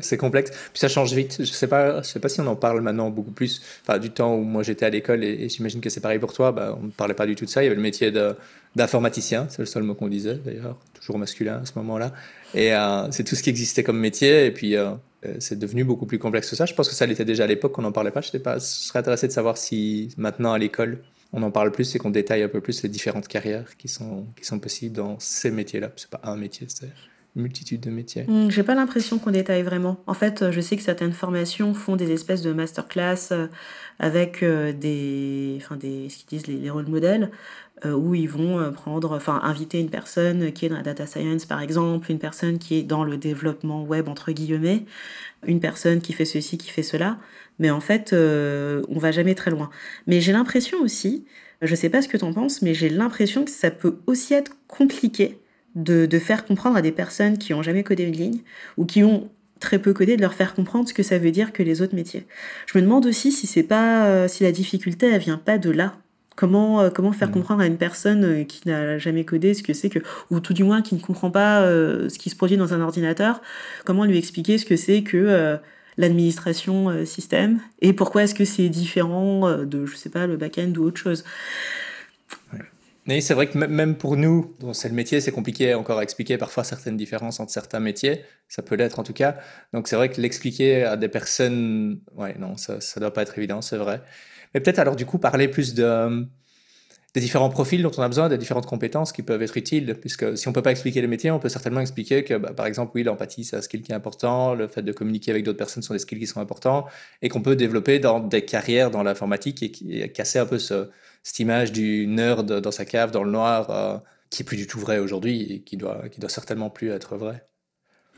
[0.00, 0.50] C'est complexe.
[0.50, 1.36] Puis ça change vite.
[1.40, 1.66] Je sais
[2.02, 3.62] sais pas si on en parle maintenant beaucoup plus.
[3.82, 6.52] Enfin, du temps où moi j'étais à l'école et, j'imagine que c'est pareil pour toi.
[6.52, 7.62] Bah, on ne parlait pas du tout de ça.
[7.62, 8.12] Il y avait le métier
[8.76, 9.46] d'informaticien.
[9.48, 12.12] C'est le seul mot qu'on disait d'ailleurs, toujours masculin à ce moment-là.
[12.54, 14.46] Et euh, c'est tout ce qui existait comme métier.
[14.46, 14.90] Et puis euh,
[15.26, 16.66] euh, c'est devenu beaucoup plus complexe que ça.
[16.66, 17.78] Je pense que ça l'était déjà à l'époque.
[17.78, 18.20] On n'en parlait pas.
[18.20, 18.58] Je sais pas.
[18.58, 21.02] Je serais intéressé de savoir si maintenant à l'école
[21.34, 24.26] on en parle plus et qu'on détaille un peu plus les différentes carrières qui sont
[24.36, 25.90] qui sont possibles dans ces métiers-là.
[25.96, 26.90] C'est pas un métier, c'est
[27.34, 29.98] multitude de métiers hmm, J'ai pas l'impression qu'on détaille vraiment.
[30.06, 33.46] En fait, je sais que certaines formations font des espèces de masterclass euh,
[33.98, 37.30] avec euh, des, enfin des, ce qu'ils disent les, rôles modèles,
[37.84, 41.46] euh, où ils vont prendre, enfin inviter une personne qui est dans la data science
[41.46, 44.84] par exemple, une personne qui est dans le développement web entre guillemets,
[45.46, 47.18] une personne qui fait ceci, qui fait cela.
[47.58, 49.70] Mais en fait, on va jamais très loin.
[50.06, 51.24] Mais j'ai l'impression aussi,
[51.60, 54.34] je sais pas ce que tu en penses, mais j'ai l'impression que ça peut aussi
[54.34, 55.41] être compliqué
[55.74, 58.40] de, faire comprendre à des personnes qui ont jamais codé une ligne
[58.76, 61.52] ou qui ont très peu codé, de leur faire comprendre ce que ça veut dire
[61.52, 62.26] que les autres métiers.
[62.66, 65.70] Je me demande aussi si c'est pas euh, si la difficulté elle vient pas de
[65.70, 65.94] là.
[66.34, 67.32] Comment euh, comment faire mmh.
[67.32, 70.00] comprendre à une personne euh, qui n'a jamais codé ce que c'est que
[70.30, 73.40] ou tout du moins qui ne comprend pas ce qui se produit dans un ordinateur,
[73.84, 75.58] comment lui expliquer ce que c'est que
[75.98, 80.84] l'administration système et pourquoi est-ce que c'est différent de je sais pas le back-end ou
[80.84, 81.24] autre chose.
[83.08, 86.38] Oui, c'est vrai que même pour nous, c'est le métier, c'est compliqué encore à expliquer
[86.38, 88.22] parfois certaines différences entre certains métiers.
[88.48, 89.38] Ça peut l'être en tout cas.
[89.72, 93.36] Donc c'est vrai que l'expliquer à des personnes, ouais, non, ça ne doit pas être
[93.36, 94.02] évident, c'est vrai.
[94.54, 96.28] Mais peut-être alors du coup parler plus de,
[97.14, 99.96] des différents profils dont on a besoin, des différentes compétences qui peuvent être utiles.
[100.00, 102.52] Puisque si on ne peut pas expliquer les métiers, on peut certainement expliquer que, bah,
[102.54, 105.44] par exemple, oui, l'empathie, c'est un skill qui est important, le fait de communiquer avec
[105.44, 106.86] d'autres personnes sont des skills qui sont importants,
[107.20, 110.88] et qu'on peut développer dans des carrières dans l'informatique et casser un peu ce
[111.22, 113.98] cette image du nerd dans sa cave, dans le noir, euh,
[114.30, 117.16] qui est plus du tout vrai aujourd'hui et qui doit, qui doit certainement plus être
[117.16, 117.46] vrai.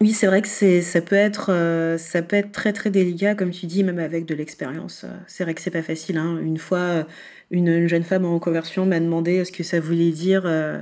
[0.01, 3.35] Oui, c'est vrai que c'est, ça peut être, euh, ça peut être très très délicat,
[3.35, 5.07] comme tu dis, même avec de l'expérience.
[5.27, 6.19] C'est vrai que c'est pas facile.
[6.19, 6.39] Hein.
[6.43, 7.07] Une fois,
[7.51, 10.81] une, jeune femme en reconversion m'a demandé ce que ça voulait dire euh,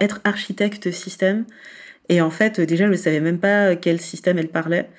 [0.00, 1.46] être architecte système.
[2.10, 4.90] Et en fait, déjà, je ne savais même pas quel système elle parlait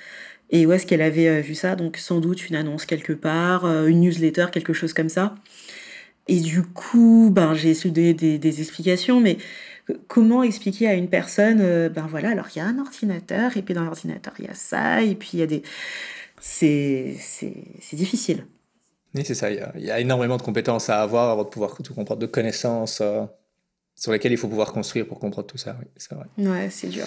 [0.49, 1.75] et où est-ce qu'elle avait vu ça.
[1.75, 5.35] Donc, sans doute une annonce quelque part, une newsletter, quelque chose comme ça.
[6.27, 9.37] Et du coup, ben, j'ai essayé de donner des, explications, mais
[10.07, 13.61] comment expliquer à une personne, euh, ben voilà, alors il y a un ordinateur, et
[13.61, 15.61] puis dans l'ordinateur, il y a ça, et puis il y a des...
[16.39, 17.15] C'est
[17.93, 18.45] difficile.
[19.13, 19.49] Oui, c'est ça.
[19.51, 22.99] Il y, a, énormément de compétences à avoir avant de pouvoir tout comprendre, de connaissances
[23.01, 23.23] euh,
[23.95, 25.77] sur lesquelles il faut pouvoir construire pour comprendre tout ça.
[25.79, 26.25] Oui, c'est vrai.
[26.37, 27.05] Ouais, c'est dur.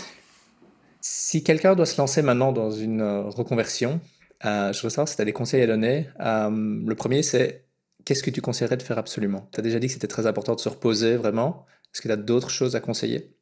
[1.00, 4.00] Si quelqu'un doit se lancer maintenant dans une euh, reconversion,
[4.42, 6.08] je veux savoir si tu as des conseils à donner.
[6.18, 7.67] le premier, c'est
[8.08, 9.50] qu'est-ce que tu conseillerais de faire absolument?
[9.52, 11.66] Tu as déjà dit que c'était très important de se reposer vraiment?
[11.94, 13.34] Est-ce que tu as d'autres choses à conseiller?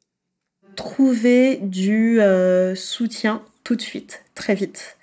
[0.75, 4.97] Trouver du euh, soutien tout de suite, très vite.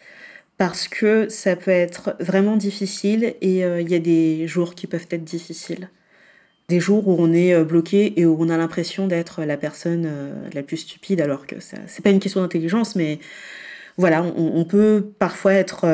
[0.58, 4.86] Parce que ça peut être vraiment difficile et euh, il y a des jours qui
[4.86, 5.88] peuvent être difficiles.
[6.68, 10.06] Des jours où on est euh, bloqué et où on a l'impression d'être la personne
[10.52, 13.18] la plus stupide, alors que c'est pas une question d'intelligence, mais
[13.96, 15.86] voilà, on, peut parfois être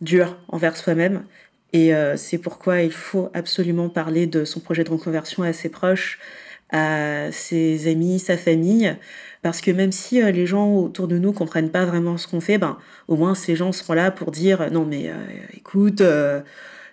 [0.00, 1.24] dur envers soi-même
[1.72, 5.68] et euh, c'est pourquoi il faut absolument parler de son projet de reconversion à ses
[5.68, 6.18] proches,
[6.70, 8.96] à ses amis, sa famille,
[9.42, 12.40] parce que même si euh, les gens autour de nous comprennent pas vraiment ce qu'on
[12.40, 15.14] fait, ben au moins ces gens seront là pour dire non mais euh,
[15.54, 16.40] écoute, euh,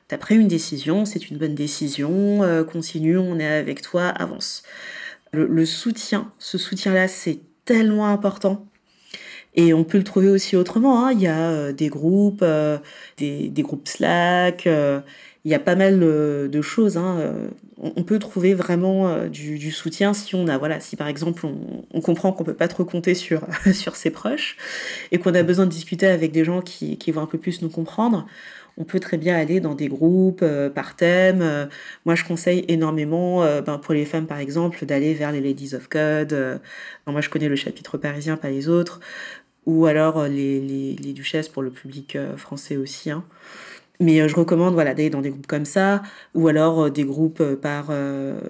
[0.08, 4.62] tu as pris une décision, c'est une bonne décision, continue, on est avec toi, avance.
[5.32, 8.68] Le, soutien, ce soutien-là, c'est tellement important.
[9.56, 11.06] Et on peut le trouver aussi autrement.
[11.06, 11.12] Hein.
[11.14, 12.44] Il y a des groupes,
[13.18, 14.68] des, des, groupes Slack
[15.46, 16.98] il y a pas mal euh, de choses.
[16.98, 17.18] Hein.
[17.20, 17.48] Euh,
[17.78, 21.46] on peut trouver vraiment euh, du, soutien si on a, voilà, si par exemple
[21.94, 24.58] on, comprend qu'on peut pas trop compter sur, sur ses proches
[25.12, 27.62] et qu'on a besoin de discuter avec des gens qui, qui vont un peu plus
[27.62, 28.26] nous comprendre.
[28.76, 30.44] On peut très bien aller dans des groupes
[30.74, 31.70] par thème.
[32.06, 35.88] moi, je conseille énormément, ben, pour les femmes par exemple, d'aller vers les Ladies of
[35.90, 36.60] Code.
[37.06, 39.00] moi, je connais le chapitre parisien, pas les autres.
[39.66, 43.12] Ou alors les, les, duchesses pour le public français aussi.
[43.12, 43.24] Hein.
[44.00, 46.02] Mais euh, je recommande voilà, d'aller dans des groupes comme ça,
[46.34, 47.92] ou alors euh, des groupes euh, par...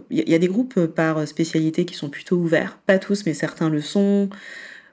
[0.10, 2.80] Il y, a des groupes par spécialité qui sont plutôt ouverts.
[2.86, 4.30] Pas tous, mais certains le sont.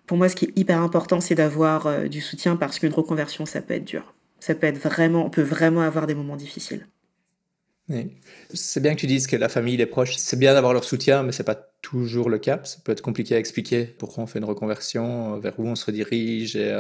[0.07, 3.61] Pour moi, ce qui est hyper important, c'est d'avoir du soutien parce qu'une reconversion, ça
[3.61, 4.15] peut être dur.
[4.41, 5.27] Ça peut être vraiment...
[5.27, 6.87] On peut vraiment avoir des moments difficiles.
[8.55, 11.23] C'est bien que tu dises que la famille, les proches, c'est bien d'avoir leur soutien,
[11.23, 12.61] mais c'est pas toujours le cas.
[12.65, 15.87] Ça peut être compliqué à expliquer pourquoi on fait une reconversion, vers où on se
[15.87, 16.73] redirige et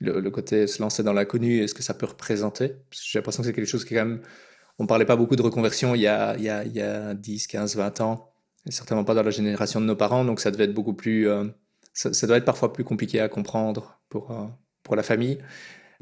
[0.00, 2.76] le, côté se lancer dans l'inconnu et ce que ça peut représenter.
[2.90, 4.20] J'ai l'impression que c'est quelque chose qui quand même...
[4.78, 7.14] On parlait pas beaucoup de reconversion il y a, il y a, il y a
[7.14, 8.32] 10, 15, 20 ans,
[8.66, 11.28] et certainement pas dans la génération de nos parents, donc ça devait être beaucoup plus...
[11.28, 11.44] Euh,
[11.92, 14.46] ça, doit être parfois plus compliqué à comprendre pour, euh,
[14.82, 15.38] pour la famille.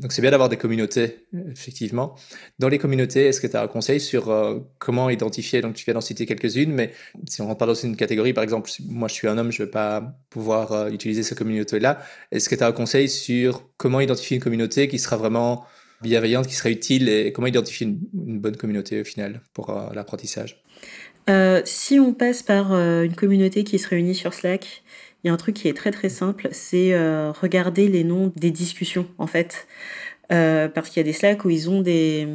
[0.03, 2.17] Donc c'est bien d'avoir des communautés, effectivement.
[2.59, 5.61] Dans les communautés, est-ce que tu as un conseil sur euh, comment identifier?
[5.61, 6.91] Donc tu viens d'en citer quelques-unes, mais
[7.29, 9.67] si on pas dans une catégorie, par exemple, moi je suis un homme, je ne
[9.67, 12.03] vais pas pouvoir euh, utiliser ces communautés-là.
[12.33, 15.65] Est-ce que tu as un conseil sur comment identifier une communauté qui sera vraiment
[16.03, 20.65] bienveillante, qui sera utile, et comment identifier une, bonne communauté au final pour euh, l'apprentissage?
[21.65, 24.83] Si on passe par une communauté qui se réunit sur Slack,
[25.23, 28.33] il y a un truc qui est très très simple, c'est euh, regarder les noms
[28.37, 29.67] des discussions en fait.
[30.33, 32.27] Euh, parce qu'il y a des Slack où ils ont des...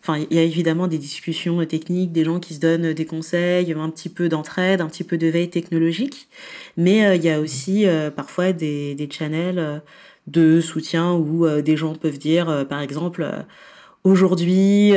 [0.00, 3.72] Enfin, il y a évidemment des discussions techniques, des gens qui se donnent des conseils,
[3.72, 6.28] un petit peu d'entraide, un petit peu de veille technologique.
[6.76, 9.82] Mais euh, il y a aussi parfois des, des channels
[10.26, 13.28] de soutien où des gens peuvent dire, par exemple,
[14.04, 14.92] aujourd'hui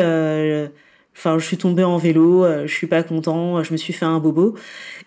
[1.20, 4.06] Enfin, je suis tombée en vélo, euh, je suis pas content, je me suis fait
[4.06, 4.56] un bobo.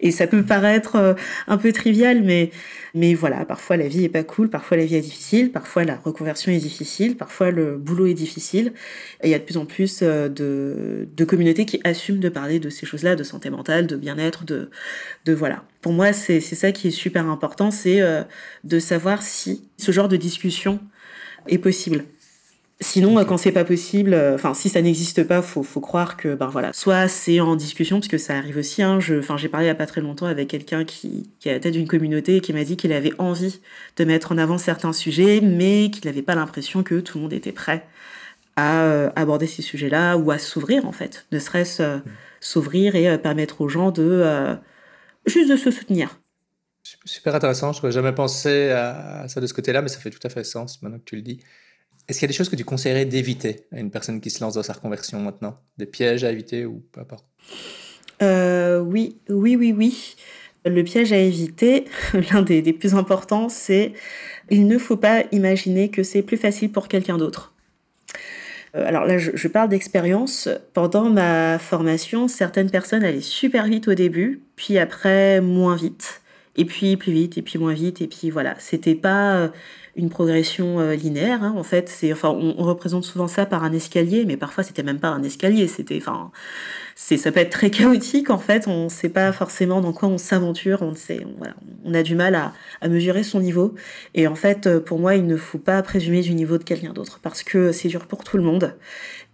[0.00, 1.14] Et ça peut paraître euh,
[1.46, 2.50] un peu trivial, mais,
[2.94, 5.96] mais voilà, parfois la vie est pas cool, parfois la vie est difficile, parfois la
[5.96, 8.74] reconversion est difficile, parfois le boulot est difficile.
[9.22, 12.28] Et il y a de plus en plus euh, de, de communautés qui assument de
[12.28, 14.68] parler de ces choses-là, de santé mentale, de bien-être, de,
[15.24, 15.64] de voilà.
[15.80, 18.00] Pour moi, c'est ça qui est super important, c'est
[18.64, 20.78] de savoir si ce genre de discussion
[21.48, 22.04] est possible.
[22.83, 26.16] Sinon, euh, quand c'est pas possible, euh, enfin si ça n'existe pas, faut faut croire
[26.16, 28.83] que ben voilà, soit c'est en discussion parce que ça arrive aussi.
[28.83, 31.49] Hein, je, enfin j'ai parlé il y a pas très longtemps avec quelqu'un qui qui
[31.49, 33.61] a la tête d'une communauté et qui m'a dit qu'il avait envie
[33.97, 37.33] de mettre en avant certains sujets, mais qu'il n'avait pas l'impression que tout le monde
[37.33, 37.87] était prêt
[38.57, 42.03] à euh, aborder ces sujets-là ou à s'ouvrir en fait, ne serait-ce mm.
[42.41, 44.57] s'ouvrir et permettre aux gens de
[45.26, 46.18] juste de se soutenir.
[47.05, 50.24] Super intéressant, je n'aurais jamais pensé à ça de ce côté-là, mais ça fait tout
[50.24, 51.41] à fait sens maintenant que tu le dis.
[52.12, 54.44] Est-ce qu'il y a des choses que tu conseillerais d'éviter à une personne qui se
[54.44, 55.56] lance dans sa reconversion maintenant?
[55.78, 57.24] Des pièges à éviter ou peu importe?
[58.20, 60.14] Euh, Oui, oui, oui, oui.
[60.66, 61.86] Le piège à éviter,
[62.30, 63.94] l'un des, plus importants, c'est
[64.50, 67.54] il ne faut pas imaginer que c'est plus facile pour quelqu'un d'autre.
[68.76, 70.50] Euh, alors là, je, je parle d'expérience.
[70.74, 76.20] Pendant ma formation, certaines personnes allaient super vite au début, puis après moins vite,
[76.56, 78.54] et puis plus vite, et puis moins vite, et puis voilà.
[78.58, 79.48] C'était pas euh,
[79.95, 81.43] une progression euh, linéaire.
[81.43, 81.55] Hein.
[81.57, 85.01] En fait, c'est, enfin, on, représente souvent ça par un escalier, mais parfois c'était même
[85.01, 85.68] pas un escalier.
[85.68, 86.30] C'était, enfin,
[86.95, 88.30] c'est, ça peut être très chaotique.
[88.30, 90.80] En fait, on ne sait pas forcément dans quoi on s'aventure.
[90.82, 93.74] On sait, voilà, on a du mal à, mesurer son niveau.
[94.14, 96.93] Et en fait, euh, pour moi, il ne faut pas présumer du niveau de quelqu'un
[96.93, 98.76] d'autre parce que c'est dur pour tout le monde.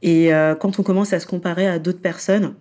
[0.02, 2.54] Et euh, quand on commence à se comparer à d'autres personnes,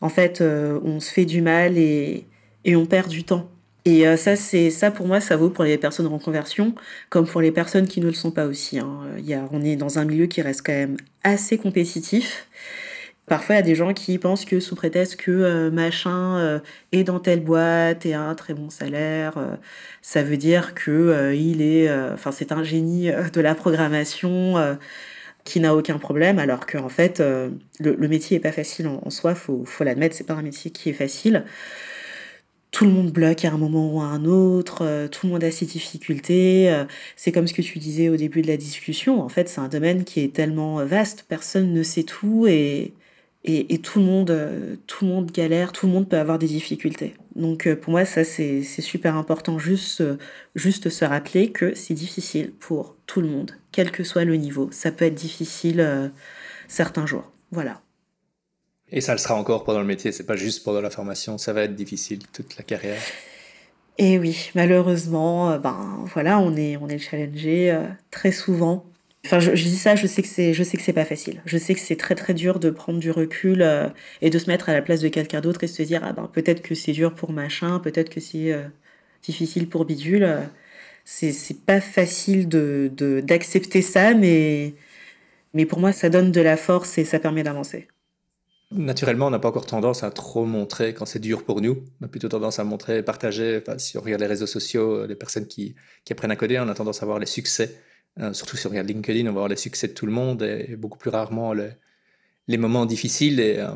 [0.00, 2.26] en fait, on se fait du mal et
[2.66, 3.50] on perd du temps.
[3.88, 6.74] Et euh, ça, c'est ça pour moi, ça vaut pour les personnes en conversion,
[7.08, 8.78] comme pour les personnes qui ne le sont pas aussi.
[8.78, 9.00] Hein.
[9.50, 12.46] On est dans un milieu qui reste quand même assez compétitif.
[13.28, 16.58] Parfois, il y a des gens qui pensent que sous prétexte que euh, machin euh,
[16.92, 19.56] est dans telle boîte et a un très bon salaire,
[20.02, 24.76] ça veut dire que il est, enfin, c'est un génie de la programmation
[25.44, 29.34] qui n'a aucun problème, alors qu'en fait, le, métier est pas facile en, en soi.
[29.34, 31.44] Faut, faut l'admettre, c'est pas un métier qui est facile
[32.70, 35.44] tout le monde bloque à un moment ou à un autre, euh, tout le monde
[35.44, 36.70] a ses difficultés.
[36.70, 36.84] Euh,
[37.16, 39.22] c'est comme ce que tu disais au début de la discussion.
[39.22, 42.92] En fait, c'est un domaine qui est tellement vaste, personne ne sait tout et,
[43.44, 47.14] Et, tout le monde, tout le monde galère, tout le monde peut avoir des difficultés.
[47.34, 50.02] Donc pour moi, ça c'est super important, juste,
[50.54, 54.68] juste se rappeler que c'est difficile pour tout le monde, quel que soit le niveau.
[54.72, 56.10] Ça peut être difficile
[56.68, 57.32] certains jours.
[57.52, 57.80] Voilà.
[58.90, 61.52] Et ça le sera encore pendant le métier, c'est pas juste pendant la formation, ça
[61.52, 63.00] va être difficile toute la carrière.
[63.98, 68.86] Et oui, malheureusement, euh, ben voilà, on est on est challengé euh, très souvent.
[69.26, 71.42] Enfin, je, dis ça, je sais que c'est je sais que c'est pas facile.
[71.44, 73.88] Je sais que c'est très très dur de prendre du recul euh,
[74.22, 76.30] et de se mettre à la place de quelqu'un d'autre et se dire ah ben
[76.32, 78.54] peut-être que c'est dur pour machin, peut-être que c'est
[79.22, 80.48] difficile pour bidule.
[81.04, 82.90] C'est c'est pas facile de
[83.24, 84.74] d'accepter ça, mais
[85.54, 87.88] mais pour moi ça donne de la force et ça permet d'avancer.
[88.70, 91.84] Naturellement, on n'a pas encore tendance à trop montrer quand c'est dur pour nous.
[92.00, 93.62] On a plutôt tendance à montrer, partager.
[93.78, 95.74] si on regarde les réseaux sociaux, euh, les personnes qui,
[96.10, 97.80] apprennent à coder, on a tendance à voir les succès.
[98.20, 100.42] Euh, surtout si on regarde LinkedIn, on va voir les succès de tout le monde
[100.42, 103.40] et, beaucoup plus rarement les, moments difficiles.
[103.40, 103.68] Et euh,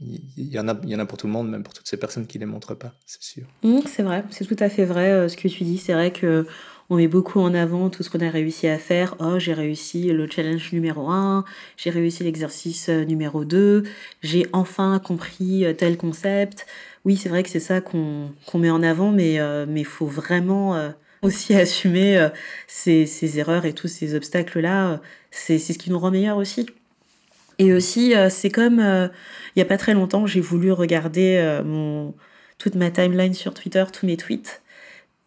[0.00, 1.96] il y, en a, y en a pour tout le monde, même pour toutes ces
[1.96, 3.46] personnes qui ne les montrent pas, c'est sûr.
[3.62, 5.78] Mmh, c'est vrai, c'est tout à fait vrai ce que tu dis.
[5.78, 6.46] C'est vrai que
[6.88, 9.16] on met beaucoup en avant tout ce qu'on a réussi à faire.
[9.18, 11.44] Oh, j'ai réussi le challenge numéro 1,
[11.76, 13.84] j'ai réussi l'exercice euh, numéro 2,
[14.22, 16.66] j'ai enfin compris euh, tel concept.
[17.04, 20.92] Oui, c'est vrai que c'est ça qu'on met en avant, mais il euh, faut vraiment
[21.22, 22.28] aussi assumer
[22.66, 25.00] ces, erreurs et tous ces obstacles-là.
[25.30, 26.66] C'est ce qui nous rend meilleurs aussi.
[27.58, 32.12] Et aussi, c'est comme il n'y a pas très longtemps, j'ai voulu regarder mon,
[32.58, 34.62] toute ma timeline sur Twitter, tous mes tweets.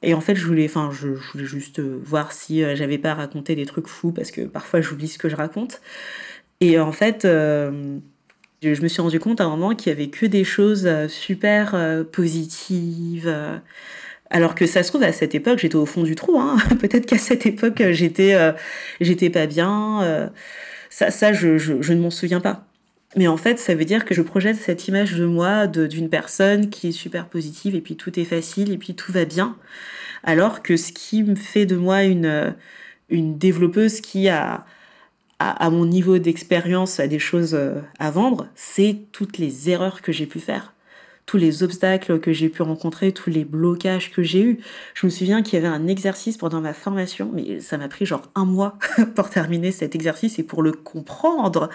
[0.02, 3.14] Et en fait, je voulais, enfin, je, voulais juste euh, voir si euh, j'avais pas
[3.14, 5.82] raconté des trucs fous parce que parfois j'oublie ce que je raconte.
[6.62, 7.98] Et en fait, euh,
[8.64, 12.06] je me suis rendu compte à un moment qu'il y avait que des choses super
[12.12, 13.34] positives.
[14.30, 16.40] alors que ça se trouve à cette époque, j'étais au fond du trou.
[16.40, 16.58] Hein.
[16.82, 18.36] Peut-être qu'à cette époque, j'étais,
[19.02, 20.32] j'étais pas bien.
[20.90, 22.69] ça, ça, je, je, je ne m'en souviens pas.
[23.16, 26.70] Mais en fait, ça veut dire que je projette cette image de moi, d'une personne
[26.70, 29.58] qui est super positive, et puis tout est facile, et puis tout va bien.
[30.24, 32.56] Alors que ce qui me fait de moi une,
[33.10, 34.66] une développeuse qui a,
[35.40, 40.12] à mon niveau d'expérience, a des choses euh, à vendre, c'est toutes les erreurs que
[40.12, 40.74] j'ai pu faire
[41.30, 44.60] tous les obstacles que j'ai pu rencontrer, tous les blocages que j'ai eus.
[44.96, 48.08] Je me souviens qu'il y avait un exercice pendant ma formation, mais ça m'a pris
[48.08, 48.80] genre un mois
[49.16, 51.70] pour terminer cet exercice et pour le comprendre.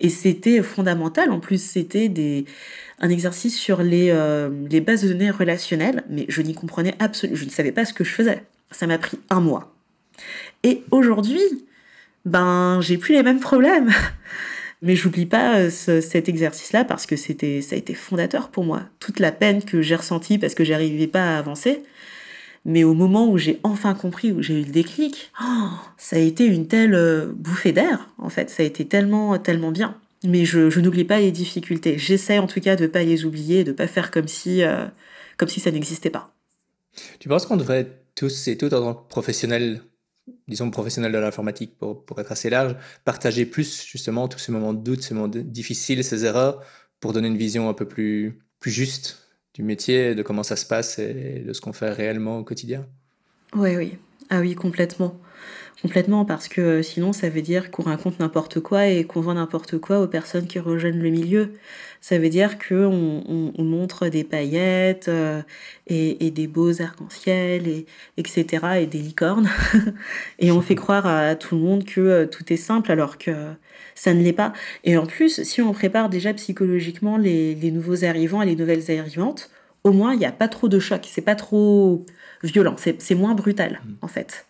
[0.00, 1.30] Et c'était fondamental.
[1.32, 2.46] En plus, c'était des
[2.98, 7.38] un exercice sur les, euh, les bases de données relationnelles, mais je n'y comprenais absolument,
[7.38, 8.42] je ne savais pas ce que je faisais.
[8.70, 9.74] Ça m'a pris un mois.
[10.62, 11.66] Et aujourd'hui,
[12.24, 13.90] ben, j'ai plus les mêmes problèmes.
[14.84, 18.82] Mais j'oublie pas euh, cet exercice-là parce que c'était, ça a été fondateur pour moi.
[19.00, 21.82] Toute la peine que j'ai ressentie parce que j'arrivais pas à avancer.
[22.66, 26.18] Mais au moment où j'ai enfin compris, où j'ai eu le déclic, oh, ça a
[26.18, 28.50] été une telle euh, bouffée d'air, en fait.
[28.50, 29.96] Ça a été tellement, tellement bien.
[30.22, 31.96] Mais je, n'oublie pas les difficultés.
[31.96, 34.84] J'essaie en tout cas de pas les oublier, de pas faire comme si, euh,
[35.38, 36.34] comme si ça n'existait pas.
[37.20, 39.80] Tu penses qu'on devrait tous et toutes en tant que professionnels
[40.48, 44.74] disons, professionnel de l'informatique, pour, pour, être assez large, partager plus justement tous ces moments
[44.74, 46.62] de doute, ces moments difficiles, ces erreurs,
[47.00, 50.66] pour donner une vision un peu plus, plus juste du métier, de comment ça se
[50.66, 52.86] passe et de ce qu'on fait réellement au quotidien.
[53.54, 53.98] Oui, oui.
[54.30, 55.20] Ah oui, complètement.
[55.82, 59.34] Complètement, parce que euh, sinon, ça veut dire qu'on raconte n'importe quoi et qu'on vend
[59.34, 61.52] n'importe quoi aux personnes qui rejoignent le milieu.
[62.00, 65.42] Ça veut dire qu'on on, montre des paillettes euh,
[65.86, 68.46] et, des beaux arcs-en-ciel, et, etc.,
[68.80, 69.48] et des licornes.
[70.38, 73.32] et on fait croire à tout le monde que euh, tout est simple alors que
[73.94, 74.52] ça ne l'est pas.
[74.84, 78.90] Et en plus, si on prépare déjà psychologiquement les, les nouveaux arrivants et les nouvelles
[78.90, 79.50] arrivantes,
[79.82, 81.06] au moins, il n'y a pas trop de choc.
[81.10, 82.06] C'est pas trop
[82.42, 82.76] violent.
[82.76, 83.92] C'est moins brutal, mmh.
[84.02, 84.46] en fait.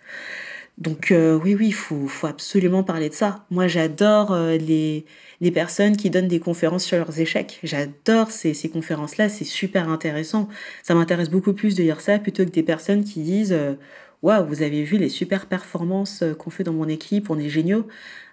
[0.79, 3.47] Donc euh, oui, oui, il faut, faut, absolument parler de ça.
[3.51, 5.07] Moi, j'adore euh, les,
[5.41, 7.61] les personnes qui donnent des conférences sur leurs échecs.
[7.63, 10.49] J'adore ces, ces conférences-là, c'est super intéressant.
[10.83, 13.75] Ça m'intéresse beaucoup plus de lire ça plutôt que des personnes qui disent euh,
[14.23, 17.87] Waouh, vous avez vu les super performances qu'on fait dans mon équipe, on est géniaux.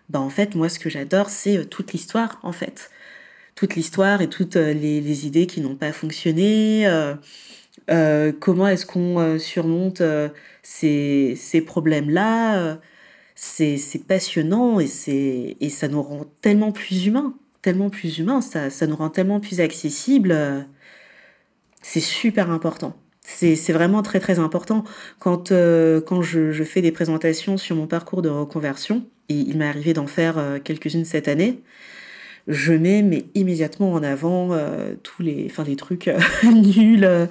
[0.09, 2.91] Bah, en fait, moi, ce que j'adore, c'est toute l'histoire, en fait.
[3.55, 6.87] Toute l'histoire et toutes les, les idées qui n'ont pas fonctionné.
[7.87, 10.01] Comment est-ce qu'on surmonte
[10.63, 12.59] ces, ces problèmes-là.
[12.59, 12.75] Euh,
[13.35, 18.85] c'est passionnant et, et ça nous rend tellement plus humains, tellement plus humains, ça, ça
[18.85, 20.31] nous rend tellement plus accessibles.
[20.31, 20.61] Euh,
[21.81, 22.95] c'est super important.
[23.23, 24.83] C'est vraiment très très important.
[25.17, 29.57] Quand, euh, quand je, je, fais des présentations sur mon parcours de reconversion, et il
[29.57, 31.61] m'est arrivé d'en faire quelques-unes cette année,
[32.47, 34.49] je mets mais immédiatement en avant
[35.01, 36.11] tous les, enfin, les trucs
[36.43, 37.29] nuls,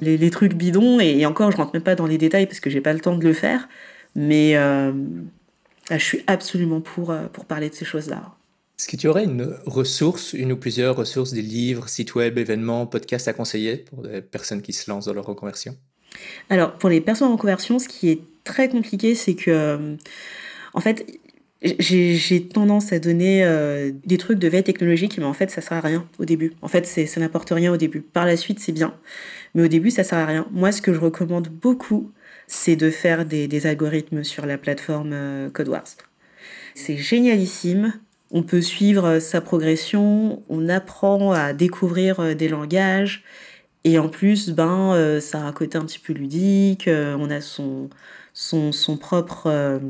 [0.00, 2.80] les, trucs bidons, et, encore, je rentre même pas dans les détails parce que j'ai
[2.80, 3.68] pas le temps de le faire,
[4.14, 4.92] mais euh,
[5.90, 8.34] je suis absolument pour, euh, pour parler de ces choses-là.
[8.78, 12.86] Est-ce que tu aurais une ressource, une ou plusieurs ressources, des livres, sites web, événements,
[12.86, 15.76] podcasts à conseiller pour des personnes qui se lancent dans leur reconversion?
[16.48, 19.96] Alors, pour les personnes en reconversion, ce qui est très compliqué, c'est que, euh,
[20.74, 21.04] en fait,
[21.60, 25.78] j'ai tendance à donner euh, des trucs de veille technologique, mais en fait, ça sert
[25.78, 26.52] à rien au début.
[26.62, 28.00] En fait, ça n'apporte rien au début.
[28.00, 28.94] Par la suite, c'est bien,
[29.54, 30.46] mais au début, ça sert à rien.
[30.50, 32.12] Moi, ce que je recommande beaucoup,
[32.46, 35.96] c'est de faire des, algorithmes sur la plateforme euh, CodeWars.
[36.74, 37.94] C'est génialissime.
[38.30, 43.24] On peut suivre sa progression, on apprend à découvrir euh, des langages,
[43.84, 46.88] et en plus, ben, ça a un côté un petit peu ludique.
[46.88, 47.88] on a son,
[48.34, 49.80] son, son propre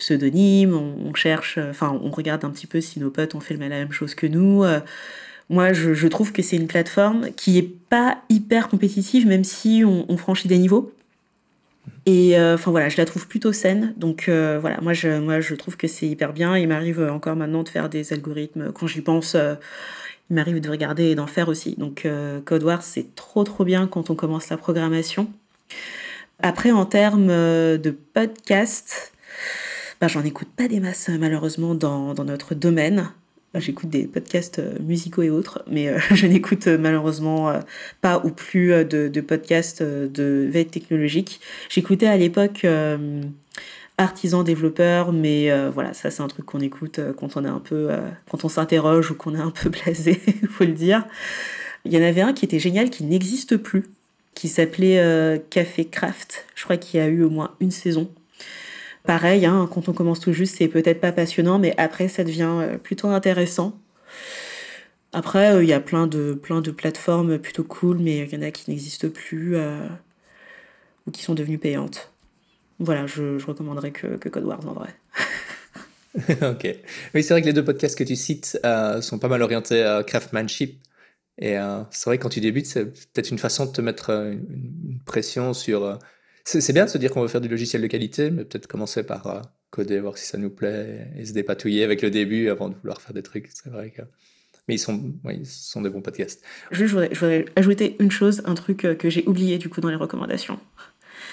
[0.00, 3.56] pseudonyme, on, cherche, euh, enfin, on regarde un petit peu si nos potes ont fait
[3.56, 4.64] la même chose que nous.
[5.50, 5.54] Euh.
[5.54, 10.16] moi, je, trouve que c'est une plateforme qui est pas hyper compétitive, même si on,
[10.16, 10.92] franchit des niveaux.
[12.06, 13.94] Et euh, enfin voilà, je la trouve plutôt saine.
[13.96, 16.56] Donc voilà, moi je, moi je trouve que c'est hyper bien.
[16.56, 18.72] Il m'arrive encore maintenant de faire des algorithmes.
[18.72, 21.74] Quand j'y pense, il m'arrive de regarder et d'en faire aussi.
[21.76, 22.06] Donc
[22.44, 25.30] CodeWars, c'est trop trop bien quand on commence la programmation.
[26.42, 29.12] Après, en termes de podcast,
[30.00, 33.10] ben, j'en écoute pas des masses malheureusement dans, dans notre domaine.
[33.56, 37.52] J'écoute des podcasts euh, musicaux et autres, mais euh, je n'écoute euh, malheureusement
[38.00, 41.40] pas ou plus de, podcasts de veille technologique.
[41.68, 42.64] J'écoutais à l'époque
[43.98, 47.90] artisan développeur, mais voilà, ça c'est un truc qu'on écoute quand on est un peu,
[48.30, 51.06] quand on s'interroge ou qu'on est un peu blasé, faut le dire.
[51.84, 53.84] Il y en avait un qui était génial, qui n'existe plus,
[54.34, 56.46] qui s'appelait Café Craft.
[56.54, 58.10] Je crois qu'il y a eu au moins une saison.
[59.04, 62.58] Pareil, hein, quand on commence tout juste, c'est peut-être pas passionnant, mais après, ça devient
[62.60, 63.78] euh, plutôt intéressant.
[65.12, 68.36] Après, euh, il y a plein de, plein de plateformes plutôt cool, mais il y
[68.36, 69.86] en a qui n'existent plus euh,
[71.06, 72.12] ou qui sont devenues payantes.
[72.78, 74.94] Voilà, je, recommanderais que, que Code Wars en vrai.
[76.50, 76.76] ok.
[77.14, 78.58] Oui, c'est vrai que les deux podcasts que tu cites
[79.00, 80.80] sont pas mal orientés à craftsmanship.
[81.38, 81.56] Et
[81.90, 85.52] c'est vrai que quand tu débutes, c'est peut-être une façon de te mettre une, pression
[85.52, 85.98] sur
[86.58, 89.04] c'est bien de se dire qu'on veut faire du logiciel de qualité, mais peut-être commencer
[89.04, 89.40] par euh,
[89.70, 93.00] coder, voir si ça nous plaît, et se dépatouiller avec le début avant de vouloir
[93.00, 93.48] faire des trucs.
[93.52, 94.02] C'est vrai que.
[94.68, 96.42] Mais ils sont, ils sont des bons podcasts.
[96.70, 99.96] je, voudrais, ajouter une chose, un truc euh, que j'ai oublié du coup dans les
[99.96, 100.58] recommandations.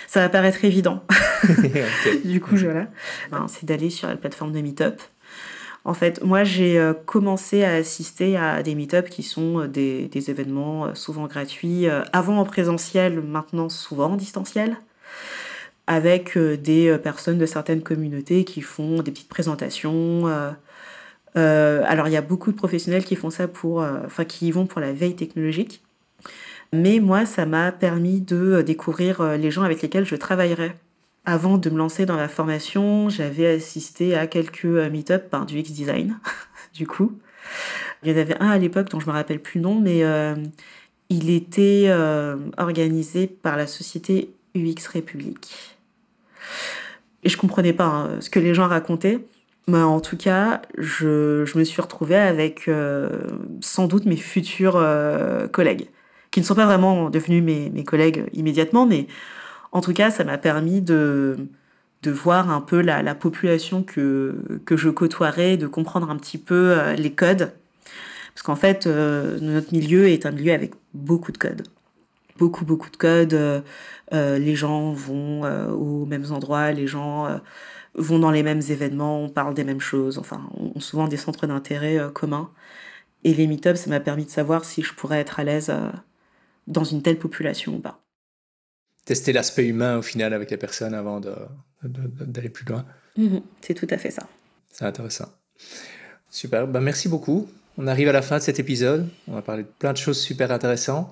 [0.08, 1.04] Ça va paraître évident.
[2.26, 2.90] du coup, voilà.
[3.32, 5.02] Ben, c'est d'aller sur la plateforme de Meetup.
[5.84, 10.30] En fait, moi, j'ai euh, commencé à assister à des meet qui sont des, des
[10.30, 14.78] événements souvent gratuits, avant en présentiel, maintenant souvent en distanciel
[15.88, 20.28] avec euh, des euh, personnes de certaines communautés qui font des petites présentations.
[20.28, 24.52] Euh, alors il y a beaucoup de professionnels qui font ça pour, enfin qui y
[24.52, 25.84] vont pour la veille technologique.
[26.74, 30.74] Mais moi, ça m'a permis de découvrir les gens avec lesquels je travaillerai.
[31.26, 36.18] Avant de me lancer dans la formation, j'avais assisté à quelques meet-up par du X-Design,
[36.74, 37.14] du coup.
[38.02, 40.04] Il y en avait un à l'époque dont je me rappelle plus le nom, mais
[41.10, 41.94] il était
[42.58, 45.78] organisé par la société UX République.
[47.24, 49.20] Et je comprenais pas hein, ce que les gens racontaient.
[49.68, 53.10] Mais en tout cas, je, je me suis retrouvée avec euh,
[53.60, 55.90] sans doute mes futurs euh, collègues,
[56.32, 59.08] qui ne sont pas vraiment devenus mes, mes collègues immédiatement, mais
[59.74, 61.36] en tout cas, ça m'a permis de,
[62.04, 64.36] de voir un peu la, la, population que,
[64.66, 67.52] que je côtoierais, de comprendre un petit peu euh, les codes.
[68.34, 71.64] Parce qu'en fait, notre milieu est un milieu avec beaucoup de codes
[72.38, 73.34] beaucoup, beaucoup de codes.
[73.34, 73.62] Euh,
[74.14, 77.42] euh, les gens vont euh, aux mêmes endroits, les gens
[77.96, 80.18] vont dans les mêmes événements, on parle des mêmes choses.
[80.18, 82.52] Enfin, on, a souvent des centres d'intérêt communs.
[83.24, 85.74] Et les meet ça m'a permis de savoir si je pourrais être à l'aise
[86.68, 88.00] dans une telle population ou pas.
[89.06, 91.20] Tester l'aspect humain au final avec les personnes avant
[91.82, 92.86] d'aller plus loin.
[93.18, 94.28] Mhm, c'est tout à fait ça.
[94.72, 95.30] C'est intéressant.
[96.30, 97.48] Super, ben, merci beaucoup.
[97.78, 99.08] On arrive à la fin de cet épisode.
[99.28, 101.10] On a parlé de plein de choses super intéressantes.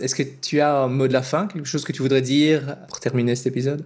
[0.00, 2.76] Est-ce que tu as un mot de la fin, quelque chose que tu voudrais dire
[2.88, 3.84] pour terminer cet épisode?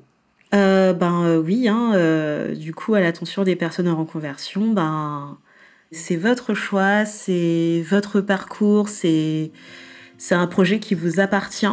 [0.55, 5.39] Euh, Ben euh, oui, hein, euh, du coup, à l'attention des personnes en reconversion, ben
[5.93, 9.51] c'est votre choix, c'est votre parcours, c'est
[10.19, 11.67] c'est un projet qui vous appartient.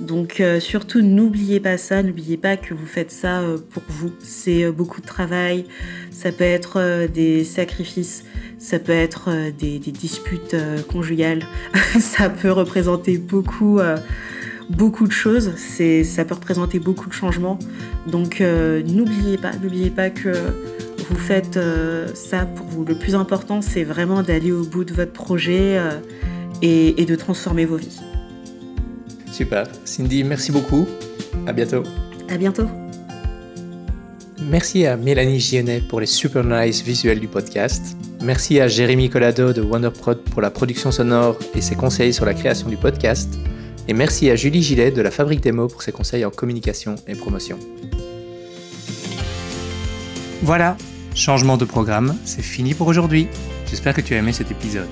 [0.00, 4.12] Donc surtout n'oubliez pas ça, n'oubliez pas que vous faites ça pour vous.
[4.20, 5.64] C'est beaucoup de travail,
[6.12, 8.24] ça peut être des sacrifices,
[8.58, 11.42] ça peut être euh, des, disputes euh, conjugales,
[12.00, 13.96] ça peut représenter beaucoup, euh,
[14.70, 17.58] de choses, ça peut représenter beaucoup de changements.
[18.06, 20.30] Donc n'oubliez pas, n'oubliez pas que
[21.08, 21.58] vous faites
[22.12, 22.84] ça pour vous.
[22.84, 25.80] Le plus important, c'est vraiment d'aller au bout de votre projet
[26.60, 27.98] et, et de transformer vos vies.
[29.32, 29.66] Super.
[29.84, 30.86] Cindy, merci beaucoup.
[31.46, 31.82] À bientôt.
[32.28, 32.68] À bientôt.
[34.50, 37.96] Merci à Mélanie Gionnet pour les super nice visuels du podcast.
[38.22, 42.34] Merci à Jérémy Collado de Wonderprod pour la production sonore et ses conseils sur la
[42.34, 43.38] création du podcast.
[43.88, 46.96] Et merci à Julie Gillet de la Fabrique des mots pour ses conseils en communication
[47.06, 47.58] et promotion.
[50.42, 50.76] Voilà,
[51.14, 53.28] changement de programme, c'est fini pour aujourd'hui.
[53.68, 54.88] J'espère que tu as aimé cet épisode.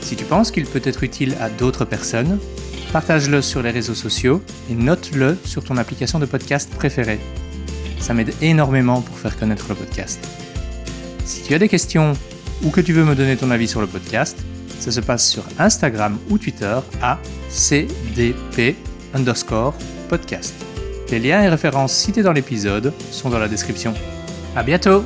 [0.00, 2.38] Si tu penses qu'il peut être utile à d'autres personnes,
[2.96, 4.40] partage-le sur les réseaux sociaux
[4.70, 7.20] et note-le sur ton application de podcast préférée.
[7.98, 10.18] Ça m'aide énormément pour faire connaître le podcast.
[11.26, 12.14] Si tu as des questions
[12.62, 14.38] ou que tu veux me donner ton avis sur le podcast,
[14.80, 17.18] ça se passe sur Instagram ou Twitter à
[17.50, 18.76] cdp
[19.12, 19.74] underscore
[20.08, 20.54] podcast.
[21.10, 23.92] Les liens et références cités dans l'épisode sont dans la description.
[24.56, 25.04] À bientôt!